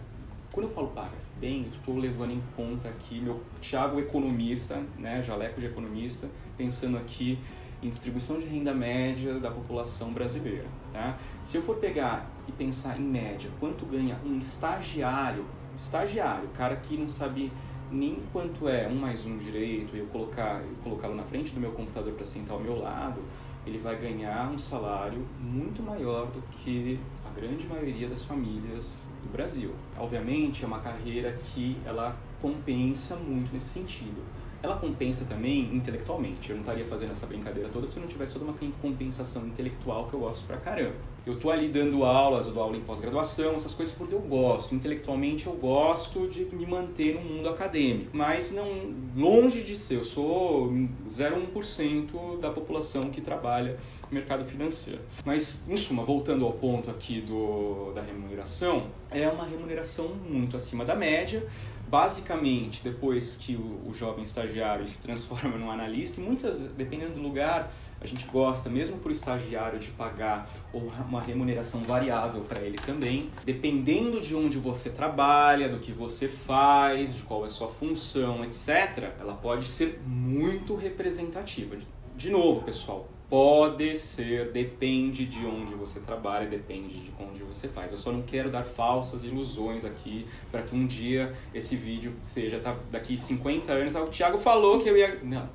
Quando 0.52 0.66
eu 0.66 0.74
falo 0.74 0.88
paga 0.88 1.12
bem, 1.40 1.68
estou 1.72 1.96
levando 2.00 2.32
em 2.32 2.42
conta 2.56 2.90
aqui 2.90 3.22
meu 3.22 3.44
Thiago 3.62 4.00
economista, 4.00 4.84
né, 4.98 5.22
jaleco 5.22 5.60
de 5.60 5.68
economista, 5.68 6.28
pensando 6.58 6.98
aqui 6.98 7.38
em 7.84 7.90
distribuição 7.90 8.40
de 8.40 8.48
renda 8.48 8.74
média 8.74 9.36
da 9.40 9.52
população 9.52 10.12
brasileira. 10.12 10.66
Tá? 10.92 11.16
Se 11.44 11.58
eu 11.58 11.62
for 11.62 11.76
pegar 11.76 12.28
e 12.48 12.52
pensar 12.52 12.98
em 12.98 13.04
média, 13.04 13.52
quanto 13.60 13.86
ganha 13.86 14.20
um 14.26 14.40
estagiário, 14.40 15.46
estagiário, 15.76 16.50
cara 16.56 16.76
que 16.78 16.98
não 16.98 17.08
sabe 17.08 17.52
nem 17.92 18.18
quanto 18.34 18.68
é 18.68 18.88
um 18.88 18.96
mais 18.96 19.26
um 19.26 19.38
direito 19.38 19.96
eu 19.96 20.06
colocar 20.08 20.62
eu 20.62 20.76
colocá-lo 20.84 21.16
na 21.16 21.24
frente 21.24 21.54
do 21.54 21.60
meu 21.60 21.72
computador 21.72 22.14
para 22.14 22.26
sentar 22.26 22.56
ao 22.56 22.62
meu 22.62 22.80
lado, 22.80 23.22
ele 23.66 23.78
vai 23.78 23.96
ganhar 23.98 24.50
um 24.52 24.58
salário 24.58 25.26
muito 25.40 25.82
maior 25.82 26.28
do 26.28 26.42
que 26.52 27.00
a 27.26 27.40
grande 27.40 27.68
maioria 27.68 28.08
das 28.08 28.24
famílias 28.24 29.06
do 29.22 29.30
Brasil. 29.30 29.72
Obviamente 29.98 30.64
é 30.64 30.68
uma 30.68 30.80
carreira 30.80 31.34
que 31.34 31.78
ela 31.86 32.16
compensa 32.42 33.16
muito 33.16 33.54
nesse 33.54 33.68
sentido 33.68 34.24
ela 34.62 34.78
compensa 34.78 35.26
também 35.26 35.74
intelectualmente. 35.76 36.50
Eu 36.50 36.56
não 36.56 36.62
estaria 36.62 36.86
fazendo 36.86 37.12
essa 37.12 37.28
brincadeira 37.28 37.70
toda 37.70 37.86
se 37.86 38.00
não 38.00 38.08
tivesse 38.08 38.34
toda 38.34 38.46
uma 38.46 38.56
compensação 38.82 39.46
intelectual 39.46 40.08
que 40.08 40.14
eu 40.14 40.20
gosto 40.20 40.46
pra 40.46 40.58
caramba. 40.58 41.17
Eu 41.28 41.36
tô 41.36 41.52
ali 41.52 41.68
dando 41.68 42.06
aulas, 42.06 42.48
eu 42.48 42.54
dou 42.54 42.64
aula 42.64 42.78
em 42.78 42.80
pós-graduação, 42.80 43.56
essas 43.56 43.74
coisas 43.74 43.94
porque 43.94 44.16
eu 44.16 44.20
gosto. 44.22 44.74
Intelectualmente 44.74 45.46
eu 45.46 45.52
gosto 45.52 46.26
de 46.30 46.46
me 46.46 46.66
manter 46.66 47.16
no 47.16 47.22
mundo 47.22 47.50
acadêmico, 47.50 48.12
mas 48.14 48.50
não 48.50 48.96
longe 49.14 49.62
de 49.62 49.76
ser. 49.76 49.98
Eu 49.98 50.06
sou 50.06 50.72
0,1% 51.10 52.40
da 52.40 52.50
população 52.50 53.10
que 53.10 53.20
trabalha 53.20 53.78
no 54.10 54.16
mercado 54.18 54.46
financeiro. 54.46 55.02
Mas, 55.26 55.66
em 55.68 55.76
suma, 55.76 56.02
voltando 56.02 56.46
ao 56.46 56.54
ponto 56.54 56.90
aqui 56.90 57.20
do, 57.20 57.92
da 57.94 58.02
remuneração, 58.02 58.88
é 59.12 59.28
uma 59.28 59.44
remuneração 59.44 60.08
muito 60.08 60.56
acima 60.56 60.86
da 60.86 60.96
média 60.96 61.46
basicamente, 61.88 62.84
depois 62.84 63.38
que 63.38 63.56
o, 63.56 63.90
o, 63.90 63.94
jovem 63.94 64.24
estagiário 64.24 64.88
se 64.88 65.02
transforma 65.02 65.58
num 65.58 65.72
analista, 65.72 66.20
e 66.20 66.24
muitas, 66.24 66.62
dependendo 66.64 67.14
do 67.14 67.22
lugar, 67.22 67.72
a 68.00 68.06
gente 68.06 68.26
gosta, 68.28 68.70
mesmo 68.70 68.98
por 68.98 69.12
estagiário, 69.12 69.80
de 69.80 69.90
pagar 69.92 70.50
uma 70.74 71.22
remuneração 71.22 71.82
variável 71.82 72.42
para 72.42 72.62
ele 72.62 72.78
também, 72.78 73.30
dependendo 73.46 74.20
de 74.20 74.36
onde 74.36 74.58
você 74.58 74.90
trabalha, 74.90 75.70
do 75.70 75.80
que 75.80 75.92
você 75.92 76.28
faz, 76.28 77.16
de 77.16 77.24
qual 77.24 77.44
é 77.44 77.48
a 77.48 77.50
sua 77.50 77.70
função, 77.70 78.44
etc., 78.44 79.12
ela 79.20 79.34
pode 79.34 79.68
ser 79.68 80.02
muito 80.06 80.76
representativa. 80.76 81.78
De 82.16 82.30
novo, 82.30 82.64
pessoal, 82.64 83.08
Pode 83.30 83.98
ser, 83.98 84.52
depende 84.52 85.26
de 85.26 85.46
onde 85.46 85.74
você 85.74 86.00
trabalha, 86.00 86.48
depende 86.48 86.98
de 86.98 87.12
onde 87.20 87.44
você 87.44 87.68
faz. 87.68 87.92
Eu 87.92 87.98
só 87.98 88.10
não 88.10 88.22
quero 88.22 88.50
dar 88.50 88.64
falsas 88.64 89.26
ilusões 89.26 89.84
aqui 89.84 90.26
para 90.50 90.62
que 90.62 90.74
um 90.74 90.88
dia 90.88 91.34
esse 91.54 91.76
vídeo 91.76 92.16
seja 92.22 92.60
tá, 92.60 92.76
daqui 92.90 93.18
50 93.18 93.72
anos. 93.74 93.96
Ah, 93.98 94.04
o 94.04 94.08
Thiago 94.08 94.38
falou 94.38 94.80
que 94.80 94.90
eu 94.90 94.96
ia. 94.96 95.20
Não. 95.22 95.50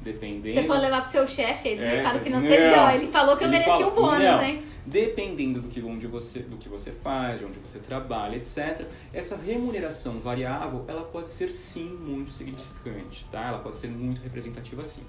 Dependendo. 0.00 0.54
Você 0.54 0.62
pode 0.62 0.80
levar 0.80 1.02
pro 1.02 1.10
seu 1.10 1.26
chefe 1.26 1.68
aí 1.68 1.76
do 1.76 1.82
é, 1.82 1.96
mercado 1.96 2.20
financeiro 2.20 2.62
não, 2.62 2.66
e 2.66 2.70
dizer, 2.70 2.80
ó, 2.80 2.90
ele 2.90 3.06
falou 3.06 3.36
que 3.36 3.44
eu 3.44 3.48
mereci 3.48 3.84
um 3.84 3.94
bônus, 3.94 4.18
não. 4.18 4.42
hein? 4.42 4.62
dependendo 4.84 5.60
do 5.60 5.68
que, 5.68 5.80
onde 5.80 6.06
você, 6.06 6.40
do 6.40 6.56
que 6.56 6.68
você 6.68 6.90
faz, 6.90 7.38
de 7.38 7.44
onde 7.44 7.58
você 7.58 7.78
trabalha, 7.78 8.36
etc., 8.36 8.86
essa 9.12 9.36
remuneração 9.36 10.18
variável 10.18 10.84
ela 10.88 11.02
pode 11.02 11.28
ser 11.28 11.48
sim 11.48 11.88
muito 11.88 12.32
significante, 12.32 13.24
tá? 13.30 13.46
ela 13.46 13.58
pode 13.58 13.76
ser 13.76 13.88
muito 13.88 14.20
representativa 14.22 14.84
sim. 14.84 15.02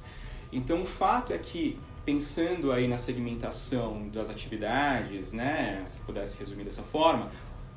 Então 0.54 0.82
o 0.82 0.86
fato 0.86 1.34
é 1.34 1.38
que 1.38 1.78
pensando 2.06 2.72
aí 2.72 2.88
na 2.88 2.98
segmentação 2.98 4.08
das 4.10 4.30
atividades, 4.30 5.32
né, 5.32 5.86
se 5.90 5.98
pudesse 6.00 6.38
resumir 6.38 6.66
dessa 6.66 6.82
forma, 6.84 7.30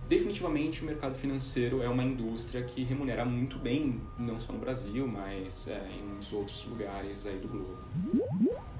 definitivamente 0.08 0.82
o 0.82 0.86
mercado 0.86 1.16
financeiro 1.16 1.82
é 1.82 1.88
uma 1.88 2.02
indústria 2.02 2.62
que 2.62 2.82
remunera 2.82 3.24
muito 3.24 3.58
bem, 3.58 4.00
não 4.18 4.40
só 4.40 4.52
no 4.52 4.58
Brasil, 4.58 5.06
mas 5.06 5.68
é, 5.68 5.80
em 5.96 6.04
muitos 6.06 6.32
outros 6.32 6.64
lugares 6.64 7.26
aí 7.26 7.38
do 7.38 7.48
globo. 7.48 7.78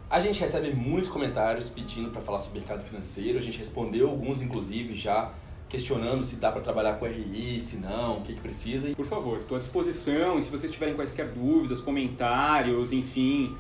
A 0.09 0.21
gente 0.21 0.41
recebe 0.41 0.73
muitos 0.73 1.11
comentários 1.11 1.69
pedindo 1.69 2.11
para 2.11 2.21
falar 2.21 2.39
sobre 2.39 2.61
mercado 2.61 2.83
financeiro, 2.83 3.39
a 3.39 3.43
gente 3.43 3.59
respondeu 3.59 4.09
alguns 4.09 4.43
inclusive 4.43 4.95
já 4.95 5.33
questionando 5.69 6.23
se 6.23 6.37
dá 6.37 6.53
para 6.53 6.61
trabalhar 6.61 6.95
com 6.95 7.07
RI, 7.07 7.61
se 7.61 7.77
não, 7.77 8.19
o 8.19 8.23
que, 8.23 8.35
que 8.35 8.41
precisa. 8.41 8.95
Por 8.95 9.05
favor, 9.05 9.37
estou 9.37 9.57
à 9.57 9.59
disposição. 9.59 10.39
E 10.39 10.43
se 10.43 10.51
vocês 10.51 10.71
tiverem 10.71 10.95
quaisquer 10.95 11.29
dúvidas, 11.29 11.81
comentários, 11.81 12.93
enfim, 12.93 13.57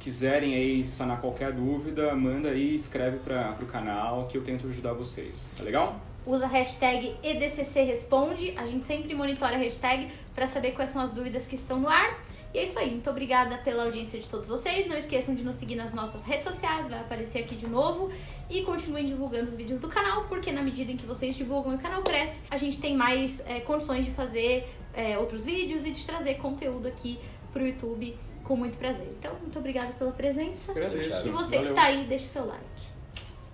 quiserem 0.00 0.54
aí 0.54 0.86
sanar 0.86 1.20
qualquer 1.20 1.52
dúvida, 1.52 2.14
manda 2.16 2.48
aí, 2.48 2.74
escreve 2.74 3.18
para 3.18 3.56
o 3.60 3.66
canal 3.66 4.26
que 4.26 4.36
eu 4.36 4.42
tento 4.42 4.66
ajudar 4.66 4.94
vocês. 4.94 5.48
Tá 5.56 5.62
legal? 5.62 6.00
Usa 6.26 6.46
a 6.46 6.48
hashtag 6.48 7.16
EDCC 7.22 7.82
Responde. 7.84 8.54
A 8.56 8.66
gente 8.66 8.84
sempre 8.84 9.14
monitora 9.14 9.54
a 9.54 9.58
hashtag 9.58 10.08
para 10.34 10.46
saber 10.46 10.72
quais 10.72 10.90
são 10.90 11.00
as 11.00 11.10
dúvidas 11.10 11.46
que 11.46 11.54
estão 11.54 11.78
no 11.78 11.88
ar. 11.88 12.18
E 12.52 12.58
é 12.58 12.64
isso 12.64 12.78
aí. 12.78 12.90
Muito 12.90 13.08
obrigada 13.08 13.58
pela 13.58 13.84
audiência 13.84 14.18
de 14.18 14.26
todos 14.26 14.48
vocês. 14.48 14.86
Não 14.86 14.96
esqueçam 14.96 15.34
de 15.34 15.42
nos 15.42 15.56
seguir 15.56 15.76
nas 15.76 15.92
nossas 15.92 16.24
redes 16.24 16.44
sociais, 16.44 16.88
vai 16.88 17.00
aparecer 17.00 17.44
aqui 17.44 17.54
de 17.54 17.68
novo. 17.68 18.10
E 18.50 18.62
continuem 18.62 19.06
divulgando 19.06 19.44
os 19.44 19.56
vídeos 19.56 19.80
do 19.80 19.88
canal, 19.88 20.24
porque 20.24 20.50
na 20.50 20.62
medida 20.62 20.90
em 20.90 20.96
que 20.96 21.06
vocês 21.06 21.36
divulgam 21.36 21.72
e 21.72 21.76
o 21.76 21.78
canal 21.78 22.02
cresce, 22.02 22.40
a 22.50 22.56
gente 22.56 22.80
tem 22.80 22.96
mais 22.96 23.40
é, 23.46 23.60
condições 23.60 24.04
de 24.04 24.10
fazer 24.10 24.68
é, 24.92 25.16
outros 25.18 25.44
vídeos 25.44 25.84
e 25.84 25.90
de 25.90 26.04
trazer 26.04 26.34
conteúdo 26.34 26.88
aqui 26.88 27.18
pro 27.52 27.66
YouTube 27.66 28.16
com 28.50 28.56
muito 28.56 28.76
prazer. 28.78 29.06
Então, 29.16 29.32
muito 29.40 29.56
obrigada 29.60 29.92
pela 29.92 30.10
presença. 30.10 30.72
Agradeço. 30.72 31.08
E 31.24 31.30
você 31.30 31.30
Valeu. 31.30 31.62
que 31.62 31.68
está 31.68 31.84
aí, 31.84 32.04
deixe 32.06 32.26
seu 32.26 32.44
like. 32.44 32.64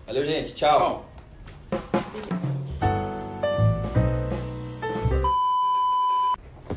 Valeu, 0.07 0.25
gente. 0.25 0.55
Tchau. 0.55 0.79
Tchau. 0.79 1.07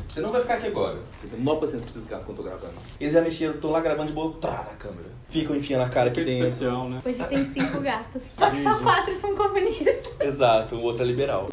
Você 0.06 0.20
não 0.20 0.30
vai 0.32 0.42
ficar 0.42 0.54
aqui 0.54 0.66
agora. 0.66 0.98
Eu 1.22 1.30
tenho 1.30 1.42
maior 1.42 1.60
paciência 1.60 1.86
pra 1.86 1.90
esses 1.96 2.04
gatos 2.04 2.26
quando 2.26 2.38
eu 2.40 2.44
tô 2.44 2.50
gravando. 2.50 2.74
Eles 3.00 3.14
já 3.14 3.22
mexeram, 3.22 3.58
tô 3.58 3.70
lá 3.70 3.80
gravando 3.80 4.08
de 4.08 4.12
boa, 4.12 4.34
trá 4.38 4.64
na 4.70 4.76
câmera. 4.76 5.08
Ficam 5.28 5.56
enfiando 5.56 5.84
a 5.84 5.88
cara 5.88 6.10
aqui 6.10 6.20
Efeito 6.20 6.36
dentro. 6.36 6.46
especial, 6.52 6.90
né? 6.90 7.00
Hoje 7.02 7.24
tem 7.26 7.46
cinco 7.46 7.80
gatos. 7.80 8.22
Só 8.36 8.50
que 8.50 8.62
só 8.62 8.78
quatro 8.80 9.14
são 9.16 9.34
comunistas. 9.34 10.12
Exato, 10.20 10.76
o 10.76 10.82
outro 10.82 11.04
é 11.04 11.06
liberal. 11.06 11.48